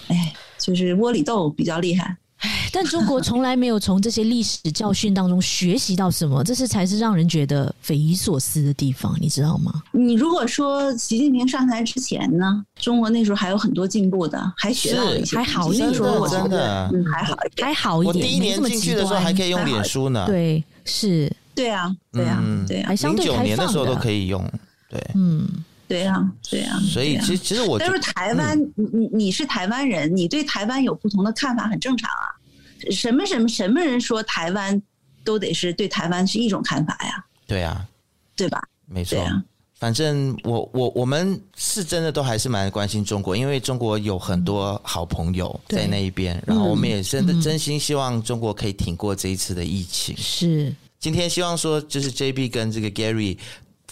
[0.09, 2.17] 哎，就是窝里斗比较厉害。
[2.41, 9.83] 唉，但中国从来没有从这些历史教训当中学习到什么，这是才是让人觉得匪夷所思的地方，你知道吗？
[9.93, 16.91] 你如果说习近平上台之前呢，中国那时候还有很多进步的，还学到一些，还好一点，我真的。
[16.95, 18.17] 嗯，还好，还好一点。
[18.17, 24.43] 我第一年进去的时候还可以用脸书呢，对，是，对啊，对啊，对啊，还相对开放的，零九年的时候都可以用，
[24.89, 25.47] 对，嗯。
[25.91, 32.31] 对呀，对呀，所以其实其实我但是台湾，你你你是台湾人，你对台湾有不同的看法很正常啊。
[32.93, 34.81] 什么什么什么人说台湾
[35.25, 37.25] 都得是对台湾是一种看法呀？
[37.45, 37.85] 对啊，
[38.37, 38.63] 对吧？
[38.87, 39.19] 没错，
[39.81, 50.17] 反正我我我们是真的都还是蛮关心中国，因为中国有很多好朋友在那一边，然后我们也真的真心希望中国可以挺过这一次的疫情。
[50.17, 53.37] 是，今天希望说就是 JB 跟这个 Gary。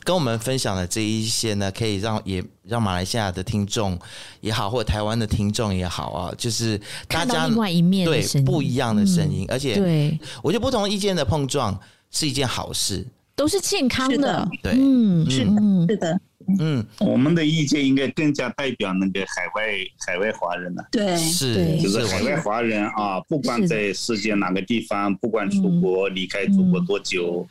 [0.09, 3.99] 跟我们分享的这一些呢，可以让也让马来西亚的听众
[4.41, 11.79] 也好，或者台湾的听众也好啊，就是大家另外一面对不一样的声音，嗯、而且对，我觉得不同意见的碰撞
[12.11, 13.07] 是一件好事，
[13.37, 14.49] 都是健康的，的。
[14.63, 15.53] 对，嗯，是的，
[15.91, 16.21] 是的，
[16.59, 19.63] 嗯，我们的意见应该更加代表那个海外
[20.07, 27.47] 海外华人了，对，是，就是海外华人啊，不管在世界哪个地方，不管出国离开祖国多久。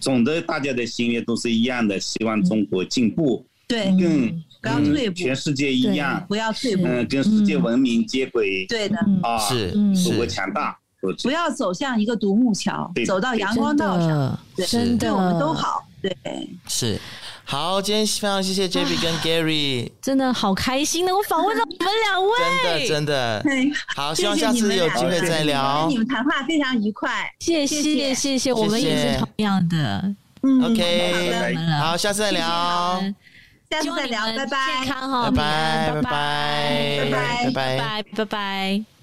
[0.00, 10.78] 总的，大家的心愿都是一样的，希望中国进步，对，跟不要退步，全世界一样，不要退步，嗯，跟世界文明接轨，对的，啊，是祖国强大，
[11.22, 14.38] 不要走向一个独木桥，走到阳光道上，
[14.68, 16.16] 真的，对我们都好，对，
[16.68, 17.00] 是。
[17.48, 23.76] 好，今天非常谢谢 JB 跟 Gary，真的好开心能够访问到你们两位，真的真的。
[23.94, 25.82] 好，希望下次有机会再聊。
[25.82, 30.12] 跟你们谈话非常愉快，谢谢谢谢，我们也是同样的。
[30.42, 33.00] 嗯，OK，好，下次再聊，
[33.70, 35.92] 下次再聊，拜拜，健康哈，拜拜。
[35.92, 37.50] 拜拜拜拜。
[37.52, 38.95] 拜拜拜拜。